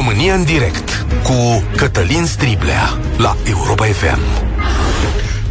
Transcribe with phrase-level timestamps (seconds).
[0.00, 4.20] România în direct cu Cătălin Striblea la Europa FM.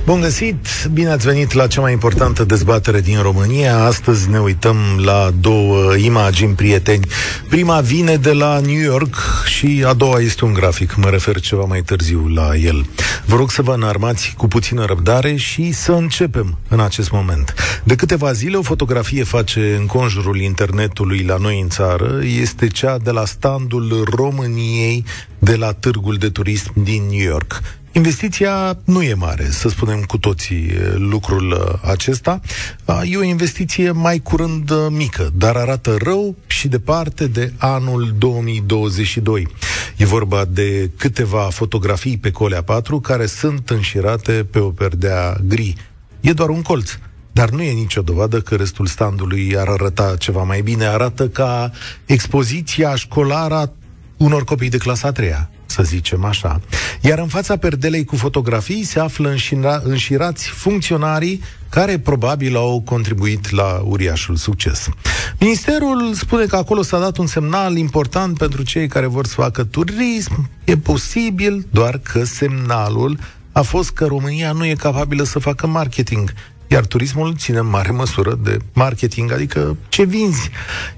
[0.05, 0.67] Bun găsit!
[0.93, 3.83] Bine ați venit la cea mai importantă dezbatere din România.
[3.83, 7.07] Astăzi ne uităm la două imagini prieteni.
[7.49, 9.15] Prima vine de la New York
[9.45, 10.95] și a doua este un grafic.
[10.95, 12.85] Mă refer ceva mai târziu la el.
[13.29, 17.53] Vă rog să vă înarmați cu puțină răbdare și să începem în acest moment.
[17.83, 22.19] De câteva zile o fotografie face în conjurul internetului la noi în țară.
[22.23, 25.03] Este cea de la standul României
[25.39, 27.61] de la târgul de turism din New York.
[27.91, 32.41] Investiția nu e mare, să spunem cu toții lucrul acesta.
[33.03, 39.47] E o investiție mai curând mică, dar arată rău și departe de anul 2022.
[39.97, 45.75] E vorba de câteva fotografii pe Colea 4 care sunt înșirate pe o perdea gri.
[46.19, 46.97] E doar un colț.
[47.31, 50.85] Dar nu e nicio dovadă că restul standului ar arăta ceva mai bine.
[50.85, 51.71] Arată ca
[52.05, 53.71] expoziția școlară a
[54.17, 55.31] unor copii de clasa 3
[55.69, 56.61] să zicem așa.
[57.01, 63.49] Iar în fața perdelei cu fotografii se află înșira, înșirați funcționarii care probabil au contribuit
[63.49, 64.89] la uriașul succes.
[65.39, 69.63] Ministerul spune că acolo s-a dat un semnal important pentru cei care vor să facă
[69.63, 70.49] turism.
[70.63, 73.19] E posibil, doar că semnalul
[73.51, 76.33] a fost că România nu e capabilă să facă marketing
[76.71, 80.49] iar turismul ține în mare măsură de marketing, adică ce vinzi.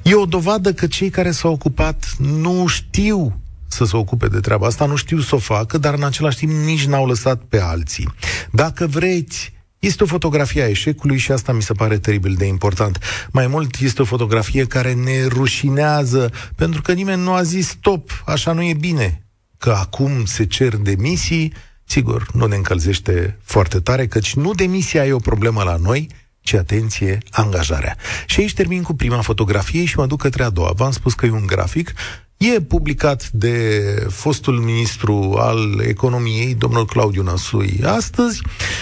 [0.01, 4.67] E o dovadă că cei care s-au ocupat nu știu să se ocupe de treaba
[4.67, 8.13] asta, nu știu să o facă, dar în același timp nici n-au lăsat pe alții.
[8.51, 12.99] Dacă vreți, este o fotografie a eșecului și asta mi se pare teribil de important.
[13.31, 18.23] Mai mult, este o fotografie care ne rușinează, pentru că nimeni nu a zis stop,
[18.25, 19.25] așa nu e bine.
[19.57, 25.11] Că acum se cer demisii, sigur, nu ne încălzește foarte tare, căci nu demisia e
[25.11, 26.09] o problemă la noi,
[26.41, 27.97] ci atenție, angajarea.
[28.25, 30.71] Și aici termin cu prima fotografie și mă duc către a doua.
[30.75, 31.93] V-am spus că e un grafic
[32.41, 38.41] E publicat de fostul ministru al economiei, domnul Claudiu Năsui, astăzi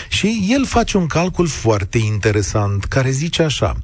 [0.10, 3.78] și el face un calcul foarte interesant care zice așa.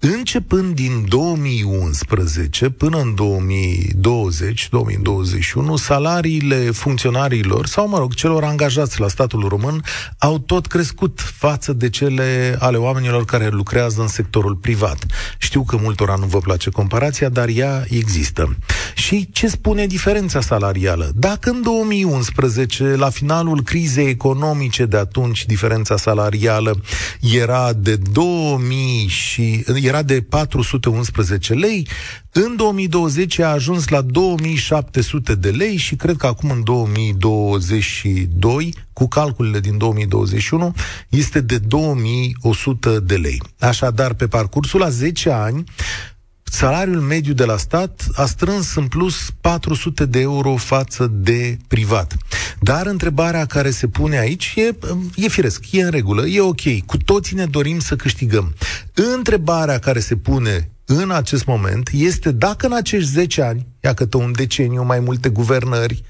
[0.00, 3.18] Începând din 2011 până în 2020-2021,
[5.74, 9.84] salariile funcționarilor sau, mă rog, celor angajați la statul român
[10.18, 15.06] au tot crescut față de cele ale oamenilor care lucrează în sectorul privat.
[15.38, 18.56] Știu că multora nu vă place comparația, dar ea există.
[18.94, 21.10] Și ce spune diferența salarială?
[21.14, 26.80] Dacă în 2011, la finalul crizei economice de atunci, diferența salarială
[27.20, 31.88] era de 2000 și era de 411 lei,
[32.32, 39.08] în 2020 a ajuns la 2700 de lei și cred că acum în 2022, cu
[39.08, 40.74] calculele din 2021,
[41.08, 43.42] este de 2100 de lei.
[43.58, 45.64] Așadar, pe parcursul a 10 ani,
[46.50, 52.16] salariul mediu de la stat a strâns în plus 400 de euro față de privat.
[52.60, 54.76] Dar întrebarea care se pune aici e,
[55.16, 56.84] e firesc, e în regulă, e ok.
[56.86, 58.54] Cu toții ne dorim să câștigăm.
[59.00, 64.32] Întrebarea care se pune în acest moment este dacă în acești 10 ani, iacă un
[64.36, 66.02] deceniu, mai multe guvernări,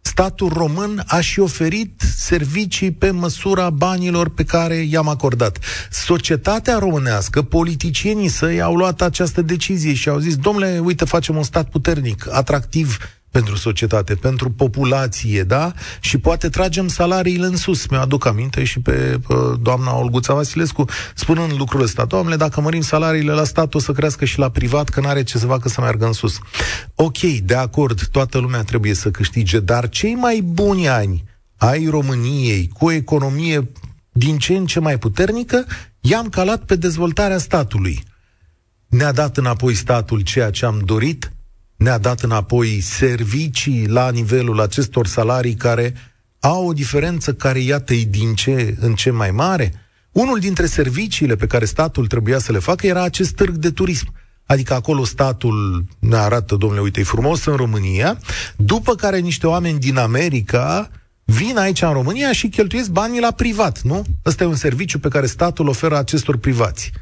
[0.00, 5.58] statul român a și oferit servicii pe măsura banilor pe care i-am acordat.
[5.90, 11.42] Societatea românească, politicienii săi au luat această decizie și au zis, domnule, uite, facem un
[11.42, 12.98] stat puternic, atractiv
[13.34, 15.72] pentru societate, pentru populație, da?
[16.00, 17.86] Și poate tragem salariile în sus.
[17.86, 20.84] Mi-aduc aminte și pe uh, doamna Olguța Vasilescu
[21.14, 22.04] spunând lucrul ăsta.
[22.04, 25.38] Doamne, dacă mărim salariile la stat, o să crească și la privat, că n-are ce
[25.38, 26.38] să facă să meargă în sus.
[26.94, 31.24] Ok, de acord, toată lumea trebuie să câștige, dar cei mai buni ani
[31.56, 33.70] ai României, cu o economie
[34.12, 35.66] din ce în ce mai puternică,
[36.00, 38.02] i-am calat pe dezvoltarea statului.
[38.88, 41.33] Ne-a dat înapoi statul ceea ce am dorit,
[41.84, 45.94] ne-a dat înapoi servicii la nivelul acestor salarii care
[46.40, 49.72] au o diferență care, iată, e din ce în ce mai mare.
[50.12, 54.12] Unul dintre serviciile pe care statul trebuia să le facă era acest târg de turism.
[54.46, 58.18] Adică acolo statul ne arată, domnule, uite, e frumos în România,
[58.56, 60.90] după care niște oameni din America
[61.24, 64.04] vin aici în România și cheltuiesc banii la privat, nu?
[64.26, 66.92] Ăsta e un serviciu pe care statul oferă acestor privați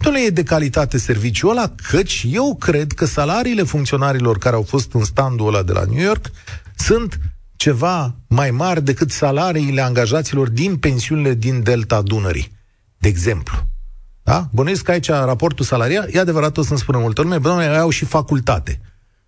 [0.00, 4.62] nu le e de calitate serviciul ăla, căci eu cred că salariile funcționarilor care au
[4.62, 6.30] fost în standul ăla de la New York
[6.76, 7.20] sunt
[7.56, 12.52] ceva mai mari decât salariile angajaților din pensiunile din Delta Dunării.
[12.98, 13.56] De exemplu.
[14.22, 14.48] Da?
[14.52, 18.04] Bănuiesc că aici raportul salarial, e adevărat, o să-mi spună multă lume, bă, au și
[18.04, 18.80] facultate.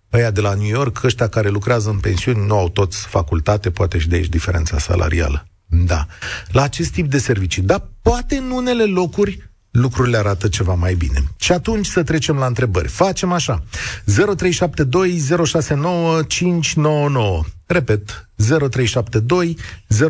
[0.09, 3.97] Aia de la New York, ăștia care lucrează în pensiuni, nu au toți facultate, poate
[3.97, 5.47] și de aici diferența salarială.
[5.65, 6.05] Da.
[6.51, 7.61] La acest tip de servicii.
[7.61, 11.23] Dar poate în unele locuri lucrurile arată ceva mai bine.
[11.37, 12.87] Și atunci să trecem la întrebări.
[12.87, 13.63] Facem așa.
[14.05, 17.43] 0372 069 599.
[17.65, 19.57] Repet, 0372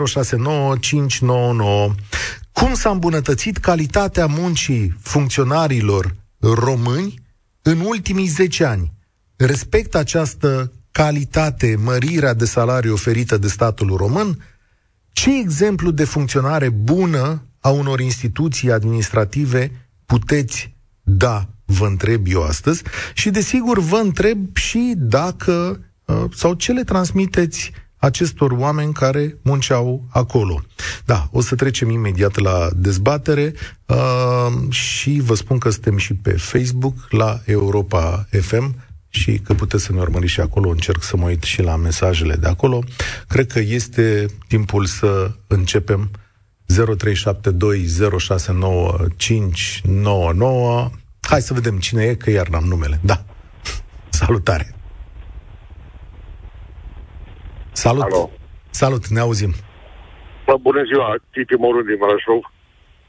[0.05, 1.93] 069 599.
[2.51, 7.13] Cum s-a îmbunătățit calitatea muncii funcționarilor români
[7.61, 8.93] în ultimii 10 ani?
[9.35, 14.45] Respectă această calitate, mărirea de salariu oferită de statul român?
[15.11, 19.71] Ce exemplu de funcționare bună a unor instituții administrative
[20.05, 22.83] puteți da, vă întreb eu astăzi,
[23.13, 30.07] și desigur vă întreb și dacă uh, sau ce le transmiteți acestor oameni care munceau
[30.09, 30.61] acolo.
[31.05, 33.53] Da, o să trecem imediat la dezbatere
[33.85, 38.75] uh, și vă spun că suntem și pe Facebook la Europa FM
[39.09, 40.69] și că puteți să ne urmăriți și acolo.
[40.69, 42.83] Încerc să mă uit și la mesajele de acolo.
[43.27, 46.11] Cred că este timpul să începem
[46.69, 46.73] 0372069599.
[51.21, 52.99] Hai să vedem cine e, că iar n-am numele.
[53.03, 53.15] Da.
[54.09, 54.75] Salutare.
[57.71, 58.03] Salut.
[58.03, 58.31] Alo.
[58.69, 59.53] Salut, ne auzim.
[60.45, 62.43] Bă, bună ziua, Titi Morun din Brașov.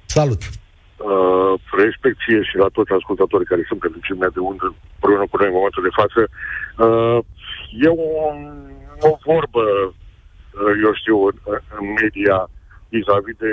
[0.07, 0.43] Salut.
[0.43, 1.55] Uh,
[1.85, 4.65] respecție și la toți ascultătorii care sunt pentru cine de unde
[4.95, 6.21] împreună cu noi în momentul de față.
[6.85, 7.19] Uh,
[7.87, 8.11] e o,
[9.09, 11.37] o vorbă, uh, eu știu, în,
[11.79, 12.37] în media
[12.93, 13.53] vis-a-vis de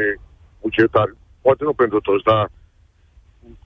[0.61, 1.13] bugetari.
[1.45, 2.43] Poate nu pentru toți, dar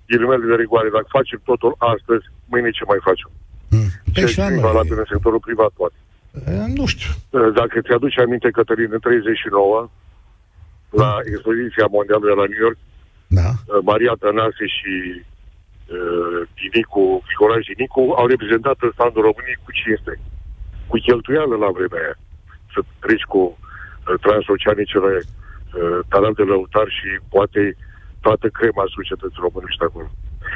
[0.08, 3.30] ghilimele de rigoare, dacă facem totul astăzi, mâine ce mai facem?
[3.76, 3.90] Mm.
[4.14, 5.98] Ce e valabil în sectorul privat, poate.
[6.46, 7.12] E, nu știu.
[7.60, 9.90] Dacă ți-aduce aminte, Cătălin, în 39,
[10.90, 12.78] la expoziția mondială de la New York,
[13.40, 13.50] da.
[13.92, 20.14] Maria Tănase și uh, Dinicu, Nicolae Dinicu, au reprezentat în standul României cu cinste,
[20.90, 22.18] cu cheltuială la vremea aia.
[22.74, 25.14] Să treci cu uh, transoceanicele
[25.74, 27.62] uh, talent de lăutar și poate
[28.26, 30.10] toată crema societății românești acolo.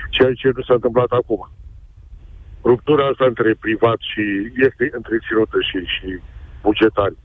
[0.10, 1.42] Ceea ce nu s-a întâmplat acum.
[2.64, 4.24] Ruptura asta între privat și
[4.68, 6.10] este întreținută și, și
[6.62, 7.18] bugetari.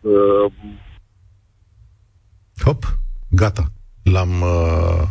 [0.00, 0.46] Uh,
[2.64, 2.82] Hop,
[3.30, 3.64] gata.
[4.02, 5.02] L-am, uh,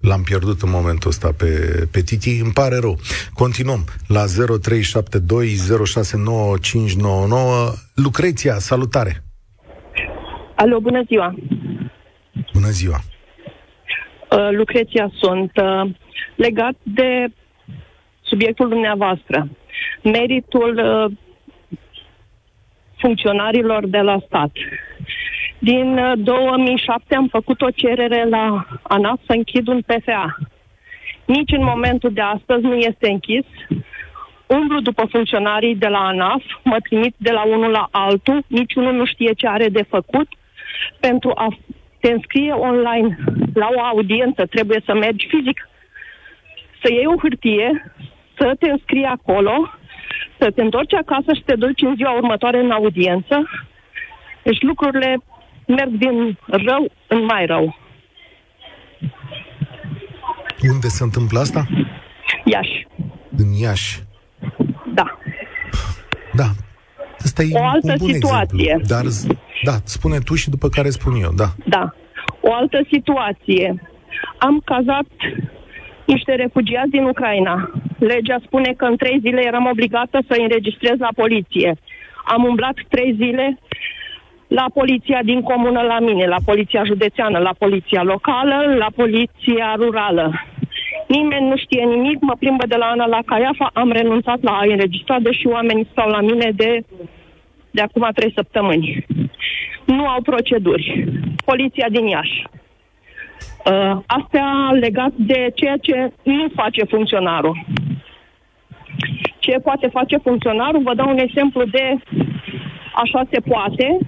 [0.00, 1.48] l-am pierdut în momentul ăsta pe,
[1.90, 2.38] pe Titi.
[2.38, 2.98] Îmi pare rău.
[3.32, 4.28] Continuăm la 0372069599.
[7.94, 9.23] Lucreția, salutare!
[10.56, 11.34] Alo, bună ziua!
[12.52, 12.98] Bună ziua!
[14.30, 15.52] Uh, Lucreția sunt.
[15.56, 15.90] Uh,
[16.34, 17.26] legat de
[18.22, 19.48] subiectul dumneavoastră,
[20.02, 21.16] meritul uh,
[22.98, 24.50] funcționarilor de la stat.
[25.58, 30.36] Din 2007 uh, am făcut o cerere la ANAF să închid un PFA.
[31.24, 33.44] Nici în momentul de astăzi nu este închis.
[34.46, 39.04] Umblu după funcționarii de la ANAF, mă trimit de la unul la altul, niciunul nu
[39.04, 40.28] știe ce are de făcut.
[41.00, 41.56] Pentru a
[42.00, 43.18] te înscrie online
[43.54, 45.68] la o audiență trebuie să mergi fizic,
[46.82, 47.92] să iei o hârtie,
[48.38, 49.70] să te înscrii acolo,
[50.38, 53.50] să te întorci acasă și te duci în ziua următoare în audiență.
[54.42, 55.22] Deci lucrurile
[55.66, 57.76] merg din rău în mai rău.
[60.72, 61.66] Unde se întâmplă asta?
[62.44, 62.86] Iași.
[63.36, 63.98] În Iași.
[64.94, 65.18] Da.
[66.32, 66.48] Da.
[67.18, 68.76] Asta e o altă un bun situație.
[68.78, 68.86] Exemplu.
[68.86, 69.04] Dar,
[69.64, 71.48] da, spune tu și după care spun eu, da.
[71.64, 71.84] Da.
[72.40, 73.82] O altă situație.
[74.38, 75.06] Am cazat
[76.06, 77.70] niște refugiați din Ucraina.
[77.98, 81.76] Legea spune că în trei zile eram obligată să înregistrez la poliție.
[82.24, 83.58] Am umblat trei zile
[84.48, 90.32] la poliția din comună la mine, la poliția județeană, la poliția locală, la poliția rurală.
[91.08, 94.64] Nimeni nu știe nimic, mă plimbă de la Ana la Caiafa, am renunțat la a
[94.68, 96.80] înregistra, deși oamenii stau la mine de,
[97.70, 99.06] de acum trei săptămâni.
[99.84, 101.08] Nu au proceduri.
[101.44, 102.42] Poliția din Iași.
[103.64, 107.64] Uh, astea legat de ceea ce nu face funcționarul.
[109.38, 110.82] Ce poate face funcționarul?
[110.82, 111.96] Vă dau un exemplu de
[112.94, 113.98] așa se poate.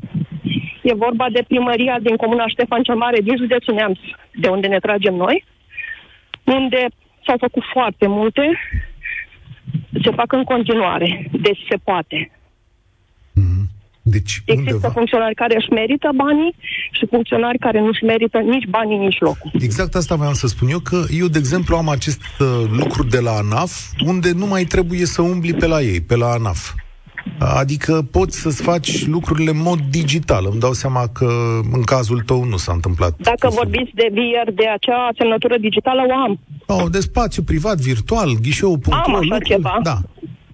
[0.83, 3.99] E vorba de primăria din comuna Ștefan cel Mare din județul Neamț,
[4.33, 5.45] de unde ne tragem noi,
[6.45, 6.87] unde
[7.27, 8.59] s-au făcut foarte multe,
[10.03, 12.31] se fac în continuare, deci se poate.
[14.07, 14.13] Mm-hmm.
[14.13, 14.93] Deci, Există undeva...
[14.93, 16.55] funcționari care își merită banii
[16.93, 19.51] și funcționari care nu își merită nici banii, nici locul.
[19.61, 23.21] Exact asta vreau să spun eu, că eu, de exemplu, am acest uh, lucru de
[23.21, 23.73] la ANAF,
[24.07, 26.75] unde nu mai trebuie să umbli pe la ei, pe la ANAF.
[27.39, 30.47] Adică poți să-ți faci lucrurile în mod digital.
[30.51, 31.29] Îmi dau seama că
[31.73, 33.15] în cazul tău nu s-a întâmplat.
[33.19, 36.39] Dacă vorbiți de VR, de acea semnătură digitală, o am.
[36.67, 38.95] Oh, de spațiu privat, virtual, ghișeu.ro.
[38.95, 39.79] Am așa lucruri, ceva.
[39.83, 39.97] Da.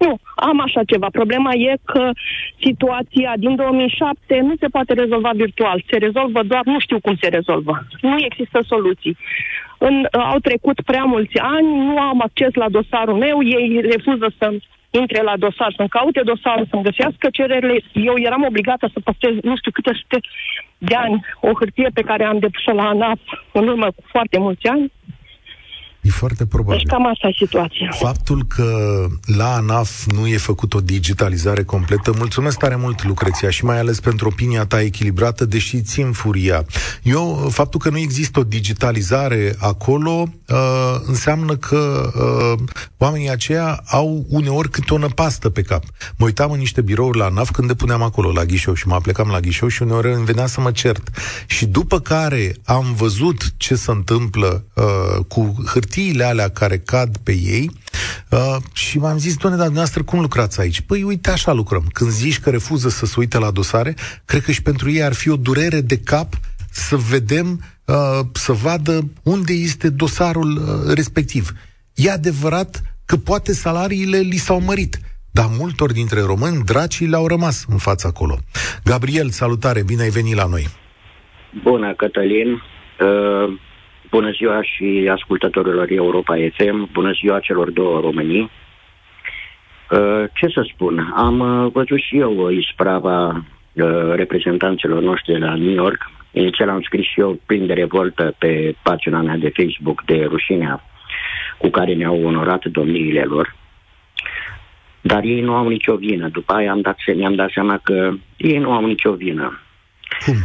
[0.03, 1.07] Nu, am așa ceva.
[1.11, 2.09] Problema e că
[2.65, 5.83] situația din 2007 nu se poate rezolva virtual.
[5.89, 7.73] Se rezolvă doar, nu știu cum se rezolvă.
[8.01, 9.17] Nu există soluții.
[9.77, 14.47] în, au trecut prea mulți ani, nu am acces la dosarul meu, ei refuză să
[15.01, 17.75] intre la dosar, să-mi caute dosarul, să-mi găsească cererile.
[17.93, 20.17] Eu eram obligată să păstrez nu știu câte sute
[20.77, 23.19] de ani o hârtie pe care am depus-o la ANAP
[23.51, 24.91] în urmă cu foarte mulți ani
[26.03, 26.77] E foarte probabil.
[26.77, 27.91] Deci cam asta e situația.
[27.99, 28.67] Faptul că
[29.25, 33.99] la ANAF nu e făcut o digitalizare completă, mulțumesc tare mult, Lucreția, și mai ales
[33.99, 36.65] pentru opinia ta echilibrată, deși țin furia.
[37.03, 40.57] Eu, faptul că nu există o digitalizare acolo, uh,
[41.05, 42.63] înseamnă că uh,
[42.97, 45.83] oamenii aceia au uneori câte o năpastă pe cap.
[46.15, 49.27] Mă uitam în niște birouri la ANAF când depuneam acolo, la ghișou, și mă aplecam
[49.27, 51.09] la ghișou și uneori îmi venea să mă cert.
[51.47, 57.17] Și după care am văzut ce se întâmplă uh, cu hârtie hârtiile alea care cad
[57.17, 57.69] pe ei
[58.31, 60.81] uh, și m-am zis, doamne, dar dumneavoastră cum lucrați aici?
[60.81, 61.83] Păi uite, așa lucrăm.
[61.93, 63.93] Când zici că refuză să se uite la dosare,
[64.25, 66.33] cred că și pentru ei ar fi o durere de cap
[66.71, 67.95] să vedem, uh,
[68.31, 71.51] să vadă unde este dosarul uh, respectiv.
[71.93, 74.99] E adevărat că poate salariile li s-au mărit,
[75.31, 78.37] dar multor dintre români, dracii le-au rămas în fața acolo.
[78.83, 80.67] Gabriel, salutare, bine ai venit la noi.
[81.63, 82.51] Bună, Cătălin.
[82.51, 83.59] Uh,
[84.13, 88.51] Bună ziua și ascultătorilor Europa FM, bună ziua celor două Românii.
[89.91, 95.55] Uh, ce să spun, am uh, văzut și eu isprava uh, reprezentanților noștri de la
[95.55, 96.11] New York.
[96.31, 100.83] Inițial am scris și eu plin de revoltă pe pagina mea de Facebook de rușinea
[101.57, 103.55] cu care ne-au onorat domniile lor.
[105.01, 106.27] Dar ei nu au nicio vină.
[106.27, 109.59] După aia am dat, mi-am dat seama că ei nu au nicio vină.
[110.25, 110.35] Cum?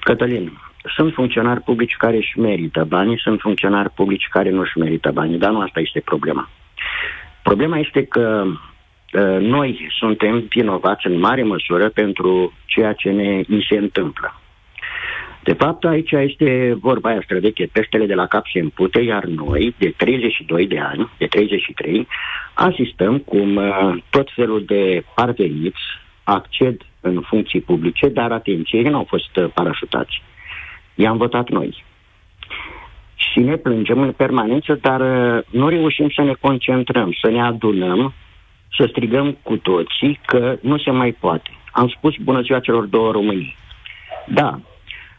[0.00, 0.52] Cătălin,
[0.94, 5.38] sunt funcționari publici care își merită banii, sunt funcționari publici care nu își merită banii,
[5.38, 6.48] dar nu asta este problema.
[7.42, 13.66] Problema este că uh, noi suntem vinovați în mare măsură pentru ceea ce ne ni
[13.68, 14.36] se întâmplă.
[15.42, 19.74] De fapt, aici este vorba aia străveche, peștele de la cap se împute, iar noi,
[19.78, 22.06] de 32 de ani, de 33,
[22.54, 25.80] asistăm cum uh, tot felul de parveniți
[26.24, 30.22] acced în funcții publice, dar atenție, ei nu au fost uh, parașutați
[30.94, 31.84] i-am votat noi.
[33.14, 38.14] Și ne plângem în permanență, dar uh, nu reușim să ne concentrăm, să ne adunăm,
[38.76, 41.50] să strigăm cu toții că nu se mai poate.
[41.72, 43.56] Am spus bună ziua celor două Românii.
[44.26, 44.60] Da,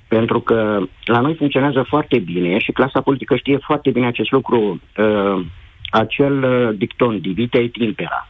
[0.08, 4.82] pentru că la noi funcționează foarte bine și clasa politică știe foarte bine acest lucru,
[4.98, 5.46] uh,
[5.90, 8.28] acel uh, dicton, divite et impera.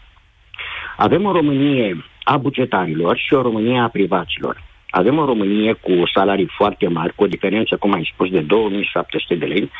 [0.98, 4.64] Avem o Românie a bugetarilor și o Românie a privaților.
[5.00, 9.36] Avem o Românie cu salarii foarte mari, cu o diferență, cum ai spus, de 2700
[9.36, 9.72] de lei.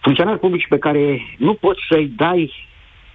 [0.00, 2.52] Funcționari publici pe care nu poți să-i dai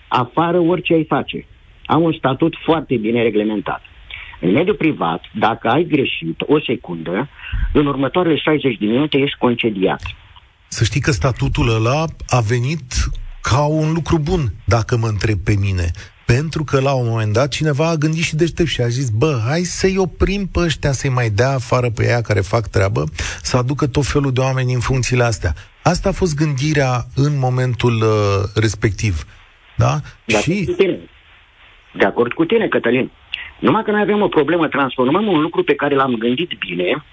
[0.07, 1.45] afară orice ai face.
[1.85, 3.81] Au un statut foarte bine reglementat.
[4.39, 7.29] În mediul privat, dacă ai greșit o secundă,
[7.73, 10.01] în următoarele 60 de minute ești concediat.
[10.67, 12.93] Să știi că statutul ăla a venit
[13.41, 15.91] ca un lucru bun, dacă mă întreb pe mine
[16.25, 19.41] pentru că la un moment dat cineva a gândit și deștept și a zis, bă,
[19.47, 23.03] hai să-i oprim pe ăștia, să-i mai dea afară pe ea care fac treabă,
[23.41, 25.53] să aducă tot felul de oameni în funcțiile astea.
[25.83, 29.25] Asta a fost gândirea în momentul uh, respectiv.
[29.77, 29.93] Da?
[30.25, 30.65] De și...
[30.65, 30.99] Cu tine.
[31.95, 33.11] De acord cu tine, Cătălin.
[33.59, 37.03] Numai că noi avem o problemă, transformăm un lucru pe care l-am gândit bine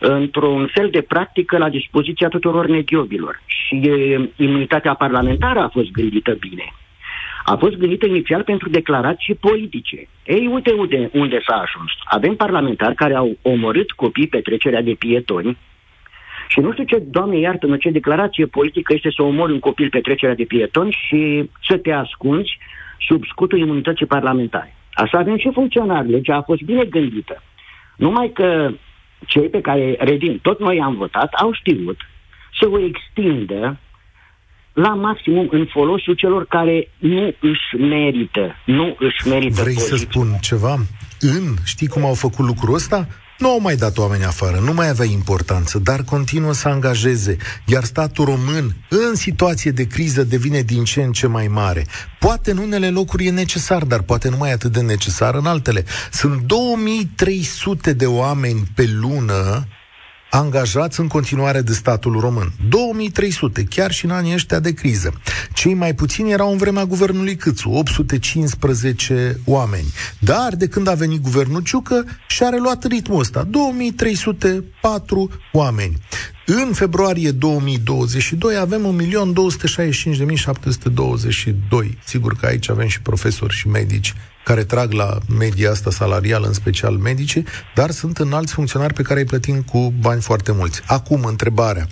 [0.00, 3.42] într-un fel de practică la dispoziția tuturor mediobilor.
[3.46, 6.74] Și e, imunitatea parlamentară a fost gândită bine
[7.52, 10.08] a fost gândită inițial pentru declarații politice.
[10.24, 11.90] Ei, uite unde, unde s-a ajuns.
[12.04, 15.56] Avem parlamentari care au omorât copii pe trecerea de pietoni
[16.48, 20.00] și nu știu ce, Doamne iartă-mă, ce declarație politică este să omori un copil pe
[20.00, 22.58] trecerea de pietoni și să te ascunzi
[23.08, 24.74] sub scutul imunității parlamentare.
[24.92, 26.10] Așa avem și funcționari.
[26.10, 27.42] Legea a fost bine gândită.
[27.96, 28.70] Numai că
[29.26, 31.96] cei pe care, revin, tot noi am votat, au știut
[32.60, 33.78] să o extindă
[34.76, 39.96] la maximum în folosul celor care nu își merită, nu își merită Vrei poziția.
[39.96, 40.78] să spun ceva?
[41.20, 43.08] În, știi cum au făcut lucrul ăsta?
[43.38, 47.84] Nu au mai dat oameni afară, nu mai avea importanță, dar continuă să angajeze, iar
[47.84, 51.86] statul român, în situație de criză, devine din ce în ce mai mare.
[52.18, 55.84] Poate în unele locuri e necesar, dar poate nu mai atât de necesar în altele.
[56.10, 59.66] Sunt 2300 de oameni pe lună
[60.30, 62.52] angajați în continuare de statul român.
[62.68, 65.12] 2300, chiar și în anii ăștia de criză.
[65.52, 69.92] Cei mai puțini erau în vremea guvernului Câțu, 815 oameni.
[70.18, 75.96] Dar de când a venit guvernul Ciucă și-a reluat ritmul ăsta, 2304 oameni.
[76.48, 81.98] În februarie 2022 avem 1.265.722.
[82.04, 86.52] Sigur că aici avem și profesori și medici care trag la media asta salarială, în
[86.52, 87.42] special medici,
[87.74, 90.82] dar sunt înalți funcționari pe care îi plătim cu bani foarte mulți.
[90.86, 91.86] Acum, întrebarea.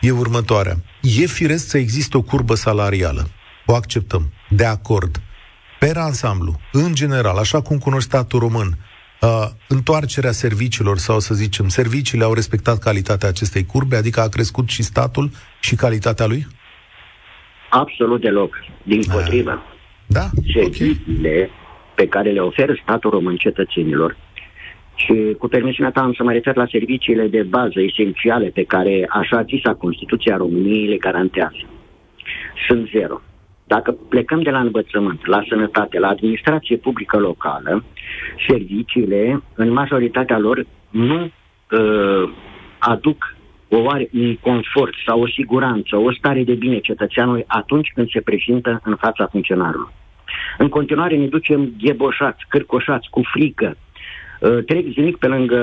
[0.00, 0.82] e următoarea.
[1.00, 3.30] E firesc să existe o curbă salarială.
[3.66, 4.32] O acceptăm.
[4.48, 5.20] De acord.
[5.80, 8.78] Per ansamblu, în general, așa cum cunoști statul român,
[9.20, 14.68] uh, întoarcerea serviciilor sau să zicem, serviciile au respectat calitatea acestei curbe, adică a crescut
[14.68, 16.46] și statul și calitatea lui?
[17.70, 18.54] Absolut deloc.
[18.82, 19.14] Din ah.
[19.14, 19.62] potrivă.
[20.06, 20.28] Da?
[20.52, 21.50] Serviciile okay.
[21.94, 24.16] pe care le oferă statul român cetățenilor
[24.94, 29.06] și cu permisiunea ta am să mă refer la serviciile de bază esențiale pe care
[29.10, 31.62] așa zisa Constituția României le garantează.
[32.68, 33.20] Sunt zero.
[33.74, 37.84] Dacă plecăm de la învățământ, la sănătate, la administrație publică locală,
[38.48, 42.30] serviciile, în majoritatea lor, nu uh,
[42.78, 43.36] aduc
[43.68, 48.20] o oare, un confort sau o siguranță, o stare de bine cetățeanului atunci când se
[48.20, 49.92] prezintă în fața funcționarului.
[50.58, 53.76] În continuare ne ducem gheboșați, cârcoșați, cu frică.
[54.40, 55.60] Uh, trec zilnic pe lângă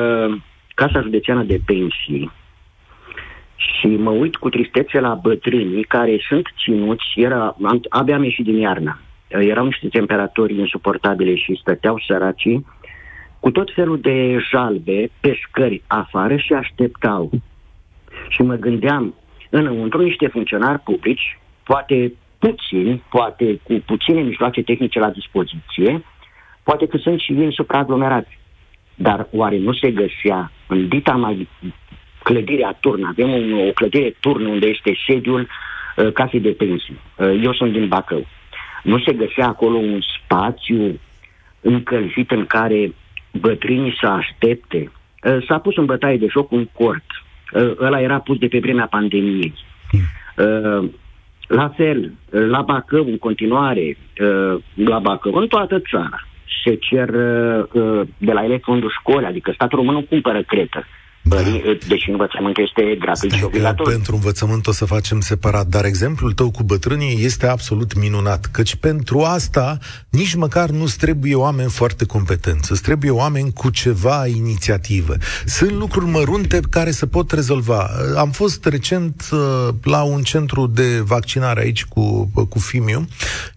[0.75, 2.31] Casa Județeană de Pensii
[3.57, 8.45] și mă uit cu tristețe la bătrânii care sunt ținuți, era, am, abia am ieșit
[8.45, 12.65] din iarnă, erau niște temperaturi insuportabile și stăteau săracii
[13.39, 17.29] cu tot felul de jalbe pe scări afară și așteptau.
[18.29, 19.13] Și mă gândeam,
[19.49, 26.03] înăuntru niște funcționari publici, poate puțini, poate cu puține mijloace tehnice la dispoziție,
[26.63, 28.39] poate că sunt și ei supraaglomerați.
[28.95, 31.47] Dar oare nu se găsea în dita mai
[32.29, 33.03] clădirea Turn.
[33.03, 36.99] Avem un, o clădire Turn unde este sediul uh, casei de pensii.
[37.15, 38.25] Uh, eu sunt din Bacău.
[38.83, 40.99] Nu se găsea acolo un spațiu
[41.61, 42.93] încălzit în care
[43.31, 44.91] bătrânii să aștepte.
[45.23, 47.05] Uh, s-a pus în bătaie de joc un cort.
[47.53, 49.53] Uh, ăla era pus de pe vremea pandemiei.
[50.37, 50.89] Uh,
[51.47, 56.27] la fel, uh, la Bacău, în continuare, uh, la Bacău, în toată țara,
[56.63, 60.85] se cer uh, de la ele fondul școli, adică statul român nu cumpără cretă.
[61.29, 61.41] Da.
[61.87, 63.91] Deci învățământul este gratuit și obligatoriu.
[63.91, 68.75] Pentru învățământ o să facem separat, dar exemplul tău cu bătrânii este absolut minunat, căci
[68.75, 69.77] pentru asta
[70.09, 75.15] nici măcar nu trebuie oameni foarte competenți, îți trebuie oameni cu ceva inițiativă.
[75.45, 77.89] Sunt lucruri mărunte care se pot rezolva.
[78.17, 83.07] Am fost recent uh, la un centru de vaccinare aici cu, cu Fimiu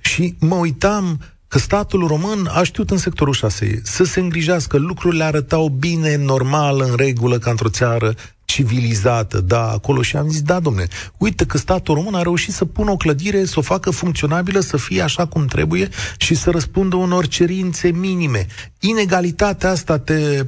[0.00, 5.24] și mă uitam că statul român a știut în sectorul 6 să se îngrijească, lucrurile
[5.24, 10.60] arătau bine, normal, în regulă, ca într-o țară civilizată, da, acolo și am zis, da,
[10.60, 10.86] domne,
[11.18, 14.76] uite că statul român a reușit să pună o clădire, să o facă funcționabilă, să
[14.76, 18.46] fie așa cum trebuie și să răspundă unor cerințe minime.
[18.80, 20.46] Inegalitatea asta te,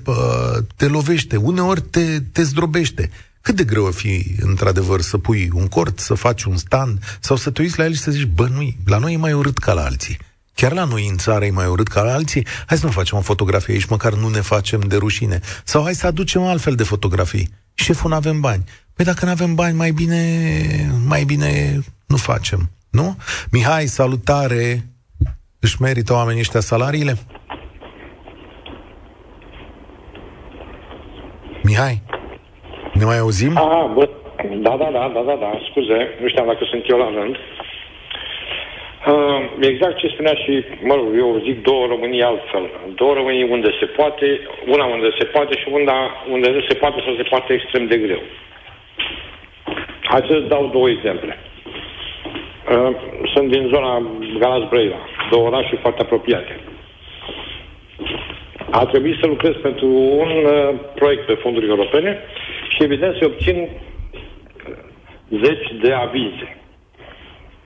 [0.77, 3.11] te lovește, uneori te, te zdrobește.
[3.41, 7.37] Cât de greu o fi, într-adevăr, să pui un cort, să faci un stand sau
[7.37, 9.59] să te uiți la el și să zici, bă, nu la noi e mai urât
[9.59, 10.19] ca la alții.
[10.55, 12.47] Chiar la noi în țară e mai urât ca la alții?
[12.67, 15.41] Hai să nu facem o fotografie aici, măcar nu ne facem de rușine.
[15.65, 17.49] Sau hai să aducem altfel de fotografii.
[17.75, 18.65] Șeful, nu avem bani.
[18.95, 20.19] Păi dacă nu avem bani, mai bine,
[21.09, 22.71] mai bine nu facem.
[22.91, 23.17] Nu?
[23.51, 24.87] Mihai, salutare!
[25.61, 27.15] Își merită oamenii ăștia salariile?
[31.63, 32.03] Mihai,
[32.95, 33.57] ne mai auzim?
[33.57, 34.09] Aha, bă,
[34.63, 37.37] da, da, da, da, da, da, scuze, nu știam dacă sunt eu la rând.
[39.07, 42.71] Uh, exact ce spunea și, mă rog, eu zic două Românii altfel.
[42.95, 47.01] Două Românii unde se poate, una unde se poate și una unde nu se poate
[47.05, 48.23] sau se poate extrem de greu.
[50.03, 51.39] Hai să dau două exemple.
[52.71, 52.97] Uh,
[53.35, 54.03] sunt din zona
[54.39, 56.59] Galați Brăila, două orașe foarte apropiate.
[58.71, 59.87] A trebuit să lucrez pentru
[60.23, 62.19] un uh, proiect pe fonduri europene
[62.69, 63.69] și evident se obțin
[65.29, 66.62] zeci de avize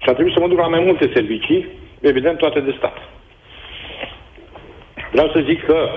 [0.07, 1.67] și a trebuit să mă duc la mai multe servicii,
[2.01, 2.97] evident toate de stat.
[5.11, 5.89] Vreau să zic că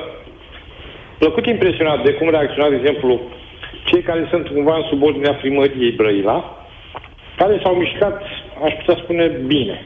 [1.18, 3.22] plăcut impresionat de cum reacționează, de exemplu,
[3.86, 6.68] cei care sunt cumva în subordinea primăriei Brăila,
[7.38, 8.22] care s-au mișcat,
[8.64, 9.86] aș putea spune, bine.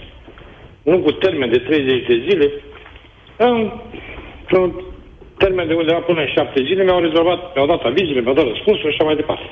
[0.84, 2.52] Nu cu termen de 30 de zile,
[3.38, 3.72] în
[4.52, 4.72] un
[5.38, 8.92] termen de undeva până în 7 zile mi-au rezolvat, mi-au dat avizile, mi-au dat răspunsuri
[8.92, 9.50] și așa mai departe.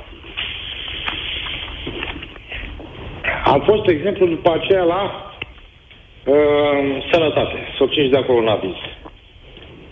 [3.53, 5.33] Am fost, de exemplu, după aceea la
[6.25, 8.75] uh, sănătate, să obțin și de acolo un aviz.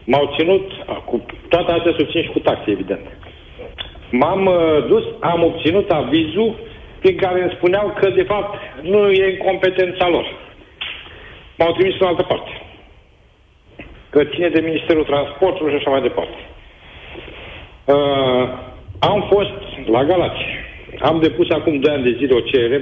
[0.03, 0.71] M-au ținut,
[1.05, 3.05] cu toate astea să obțin și cu taxe, evident.
[4.11, 6.55] M-am uh, dus, am obținut avizul
[6.99, 10.25] prin care îmi spuneau că, de fapt, nu e în competența lor.
[11.57, 12.61] M-au trimis în altă parte.
[14.09, 16.37] Că ține de Ministerul Transportului și așa mai departe.
[17.85, 18.49] Uh,
[18.99, 20.43] am fost la Galați.
[20.99, 22.79] Am depus acum 2 ani de zile o cerere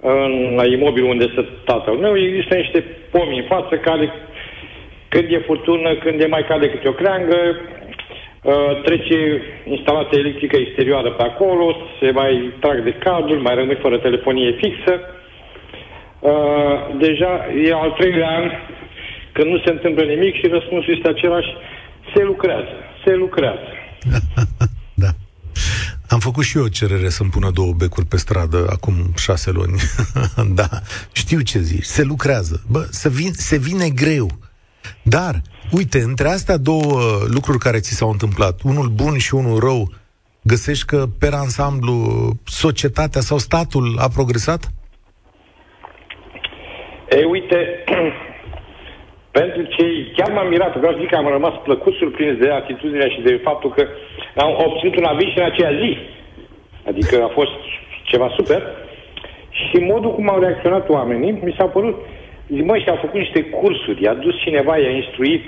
[0.00, 4.12] în, la imobil unde stă tatăl meu, există niște pomi în față care
[5.08, 7.36] când e furtună, când e mai cade câte o creangă,
[8.42, 13.98] uh, trece instalația electrică exterioară pe acolo, se mai trag de cabluri, mai rămâi fără
[13.98, 15.00] telefonie fixă.
[16.20, 18.50] Uh, deja e al treilea an
[19.32, 21.48] când nu se întâmplă nimic și răspunsul este același,
[22.14, 23.68] se lucrează, se lucrează.
[26.10, 26.16] da.
[26.16, 29.80] Am făcut și eu o cerere să-mi pună două becuri pe stradă acum șase luni.
[30.60, 30.68] da,
[31.12, 32.64] știu ce zici, se lucrează.
[32.68, 34.30] Bă, se, vin, se vine greu.
[35.02, 39.92] Dar, uite, între astea două lucruri care ți s-au întâmplat, unul bun și unul rău,
[40.42, 44.70] găsești că, pe ansamblu, societatea sau statul a progresat?
[47.10, 47.56] E, uite,
[49.40, 53.08] pentru cei, chiar m-am mirat, vreau să zic că am rămas plăcut surprins de atitudinea
[53.14, 53.82] și de faptul că
[54.34, 55.98] am obținut un aviz și în aceea zi.
[56.90, 57.56] Adică a fost
[58.02, 58.62] ceva super.
[59.50, 61.96] Și modul cum au reacționat oamenii, mi s-a părut,
[62.48, 65.44] zic, măi, și-au făcut niște cursuri, i-a dus cineva, i-a instruit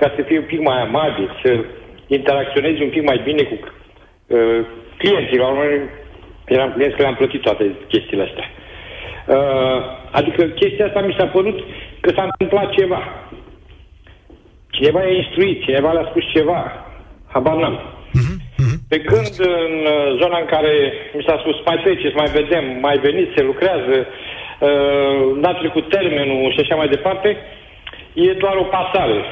[0.00, 1.64] ca să fie un pic mai amabil, să
[2.06, 4.60] interacționeze un pic mai bine cu uh,
[4.96, 5.38] clienții.
[5.38, 5.64] La urmă,
[6.46, 8.44] eram clienți că le-am plătit toate chestiile astea.
[8.44, 8.65] Uh,
[10.10, 11.58] adică chestia asta mi s-a părut
[12.00, 13.02] că s-a întâmplat ceva.
[14.70, 16.86] Cineva i-a instruit, cineva le-a spus ceva.
[17.26, 17.80] Habar n-am.
[18.18, 18.36] Uh-huh.
[18.88, 22.96] Pe când în uh, zona în care mi s-a spus mai treceți, mai vedem, mai
[22.98, 27.36] veniți, se lucrează, uh, n-a trecut termenul și așa mai departe,
[28.12, 29.24] e doar o pasare.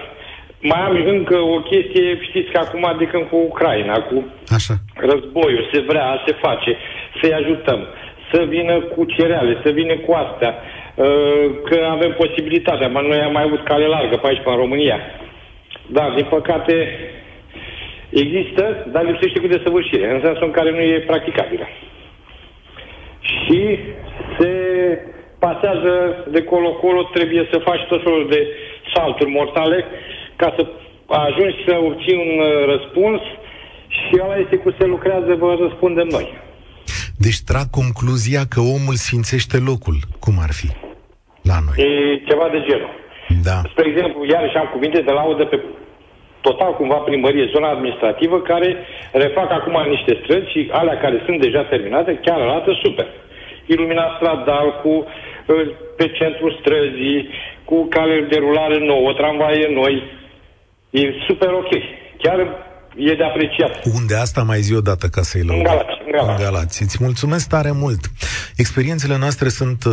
[0.61, 4.25] Mai am încă o chestie, știți că acum adică cu Ucraina, cu
[4.57, 4.75] Așa.
[4.95, 6.77] războiul, se vrea, se face,
[7.21, 7.81] să-i ajutăm,
[8.35, 10.55] să vină cu cereale, să vină cu astea,
[10.95, 14.57] uh, că avem posibilitatea, dar noi am mai avut cale largă pe aici, pe în
[14.57, 14.99] România.
[15.87, 16.75] Dar, din păcate,
[18.15, 21.69] Există, dar lipsește cu desăvârșire, în sensul în care nu e practicabilă.
[23.21, 23.79] Și
[24.39, 24.51] se
[25.39, 28.49] pasează de colo-colo, trebuie să faci tot felul de
[28.95, 29.85] salturi mortale
[30.37, 30.67] ca să
[31.07, 33.21] ajungi să obții un uh, răspuns
[33.89, 36.44] și ăla este cu se lucrează, vă răspundem noi.
[37.27, 39.99] Deci trag concluzia că omul sfințește locul.
[40.25, 40.69] Cum ar fi
[41.51, 41.77] la noi?
[41.87, 41.89] E
[42.31, 42.93] ceva de genul.
[43.49, 43.59] Da.
[43.73, 45.59] Spre exemplu, iarăși am cuvinte de laudă pe
[46.47, 48.69] total cumva primărie, zona administrativă, care
[49.13, 53.07] refac acum niște străzi și alea care sunt deja terminate chiar arată super.
[53.67, 57.29] Iluminat stradal cu uh, pe centrul străzii,
[57.65, 59.95] cu cale de rulare nouă, tramvaie noi.
[60.91, 61.73] E super ok.
[62.23, 62.39] Chiar
[62.97, 63.85] e de apreciat.
[63.95, 65.59] Unde asta mai zi o dată ca să-i lăudăm?
[65.59, 66.01] În Galați.
[66.05, 66.43] În Galați.
[66.43, 66.83] În Galați.
[66.83, 68.11] Îți mulțumesc tare mult.
[68.57, 69.93] Experiențele noastre sunt uh,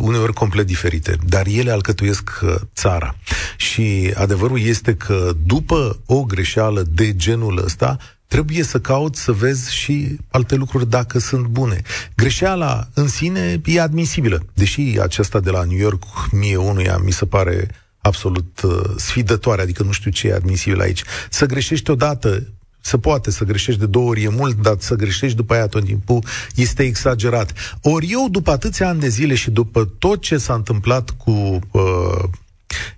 [0.00, 3.14] uneori complet diferite, dar ele alcătuiesc uh, țara.
[3.56, 9.74] Și adevărul este că după o greșeală de genul ăsta, trebuie să cauți să vezi
[9.74, 11.80] și alte lucruri dacă sunt bune.
[12.16, 17.26] Greșeala în sine e admisibilă, deși aceasta de la New York, mie unuia, mi se
[17.26, 17.68] pare
[18.06, 21.02] absolut uh, sfidătoare, adică nu știu ce e admisibil aici.
[21.30, 22.42] Să greșești odată,
[22.80, 25.84] se poate să greșești de două ori e mult, dar să greșești după aia tot
[25.84, 27.52] timpul este exagerat.
[27.82, 32.24] Ori eu, după atâția ani de zile și după tot ce s-a întâmplat cu uh,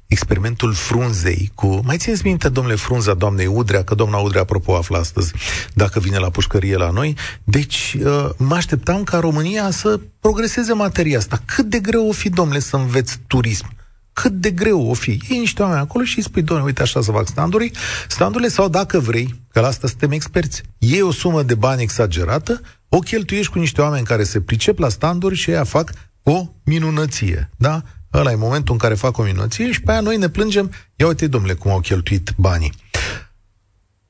[0.07, 1.81] experimentul frunzei cu...
[1.85, 5.33] Mai țineți minte, domnule Frunza, doamnei Udrea, că doamna Udrea, apropo, află astăzi
[5.75, 7.17] dacă vine la pușcărie la noi.
[7.45, 11.43] Deci, uh, mă așteptam ca România să progreseze materia asta.
[11.45, 13.78] Cât de greu o fi, domnule, să înveți turism?
[14.21, 15.21] Cât de greu o fi.
[15.29, 17.71] Iei niște oameni acolo și îi spui, doamne, uite așa să fac standurile,
[18.09, 22.61] standurile sau dacă vrei, că la asta suntem experți, iei o sumă de bani exagerată,
[22.89, 27.51] o cheltuiești cu niște oameni care se pricep la standuri și ea fac o minunăție,
[27.57, 27.83] da?
[28.13, 31.07] Ăla e momentul în care fac o minunăție și pe aia noi ne plângem, ia
[31.07, 32.73] uite, domnule, cum au cheltuit banii.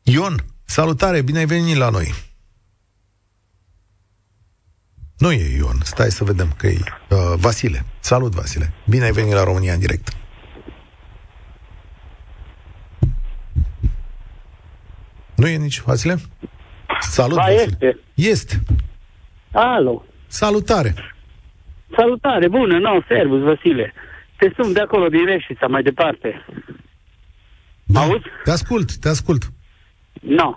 [0.03, 2.14] Ion, salutare, bine ai venit la noi.
[5.18, 7.85] Nu e Ion, stai să vedem că e uh, Vasile.
[8.00, 8.72] Salut, Vasile.
[8.88, 10.09] Bine ai venit la România în direct.
[15.37, 16.16] Nu e nici Vasile?
[17.00, 17.62] Salut, Ba, Vasile.
[17.62, 17.98] este.
[18.14, 18.62] Este.
[19.52, 20.04] Alo.
[20.26, 20.94] Salutare.
[21.96, 23.92] Salutare, bună, no, servus, Vasile.
[24.37, 26.44] Te sunt de acolo, din Reșița, mai departe.
[27.85, 28.00] Da.
[28.00, 28.24] Auzi?
[28.44, 29.42] Te ascult, te ascult.
[30.20, 30.57] No.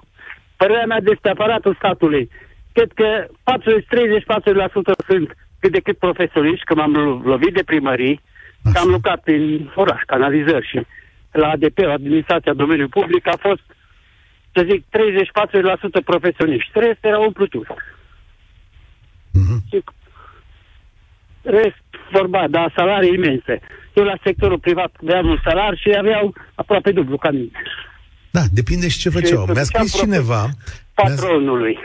[0.57, 2.29] Părerea mea despre aparatul statului.
[2.73, 8.21] Cred că 30-40% sunt cât de cât profesioniști, că m-am lo- lovit de primării,
[8.73, 10.79] că am lucrat prin oraș, canalizări și
[11.31, 13.61] la ADP, administrația domeniului public, a fost,
[14.53, 16.71] să zic, 30-40% profesioniști.
[16.73, 17.75] Restul erau umplutură.
[19.31, 19.63] Mhm.
[19.69, 19.83] Și
[21.41, 23.59] rest, vorba, dar salarii imense.
[23.93, 27.51] Eu la sectorul privat aveam un salar și aveau aproape dublu ca mine.
[28.31, 29.45] Da, depinde și ce făceau.
[29.45, 30.51] Mi-a scris făceam cineva, mi-a,
[31.03, 31.77] Patronului.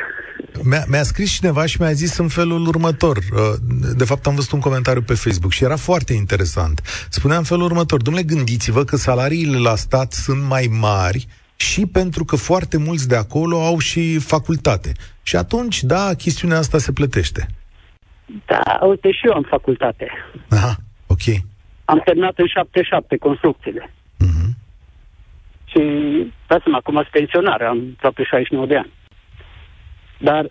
[0.65, 3.17] mi-a, mi-a scris cineva și mi-a zis în felul următor.
[3.17, 3.41] uh,
[3.97, 6.81] De fapt, am văzut un comentariu pe Facebook și era foarte interesant.
[7.11, 11.27] Spunea în felul următor, domnule, gândiți-vă că salariile la stat sunt mai mari
[11.57, 14.93] și pentru că foarte mulți de acolo au și facultate.
[15.23, 17.47] Și atunci, da, chestiunea asta se plătește.
[18.47, 20.11] Da, uite, și eu am facultate.
[20.49, 20.77] Aha,
[21.07, 21.21] ok.
[21.85, 23.91] Am terminat în 77 construcțiile.
[24.25, 24.49] Uh-huh.
[25.65, 25.81] Și,
[26.47, 28.93] dați seama, acum sunt pensionar, am aproape 69 de ani.
[30.19, 30.47] Dar,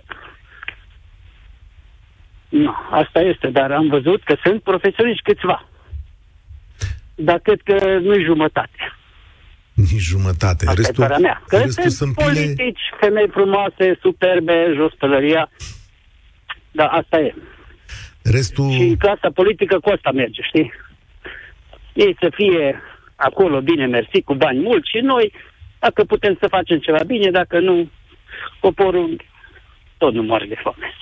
[2.49, 5.67] nu, asta este, dar am văzut că sunt profesioniști câțiva.
[7.15, 8.93] Dar cred că nu-i jumătate.
[9.73, 10.65] Nici jumătate.
[10.67, 11.43] Asta restul, e mea.
[11.47, 12.97] Că restul sunt politici, pile...
[12.99, 15.49] femei frumoase, superbe, jos pălăria.
[16.71, 17.33] Da, asta e.
[18.21, 18.71] Restul...
[18.71, 20.73] Și clasa politică cu asta merge, știi?
[21.93, 22.81] Ei să fie
[23.15, 25.33] acolo bine mersi, cu bani mulți și noi,
[25.79, 27.89] dacă putem să facem ceva bine, dacă nu,
[28.59, 29.21] poporul
[29.97, 30.93] tot nu moare de foame.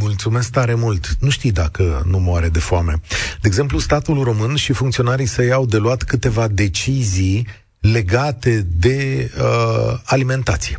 [0.00, 1.06] Mulțumesc tare mult.
[1.20, 3.00] Nu știi dacă nu moare de foame.
[3.40, 7.46] De exemplu, statul român și funcționarii să iau de luat câteva decizii
[7.82, 10.78] legate de uh, alimentație.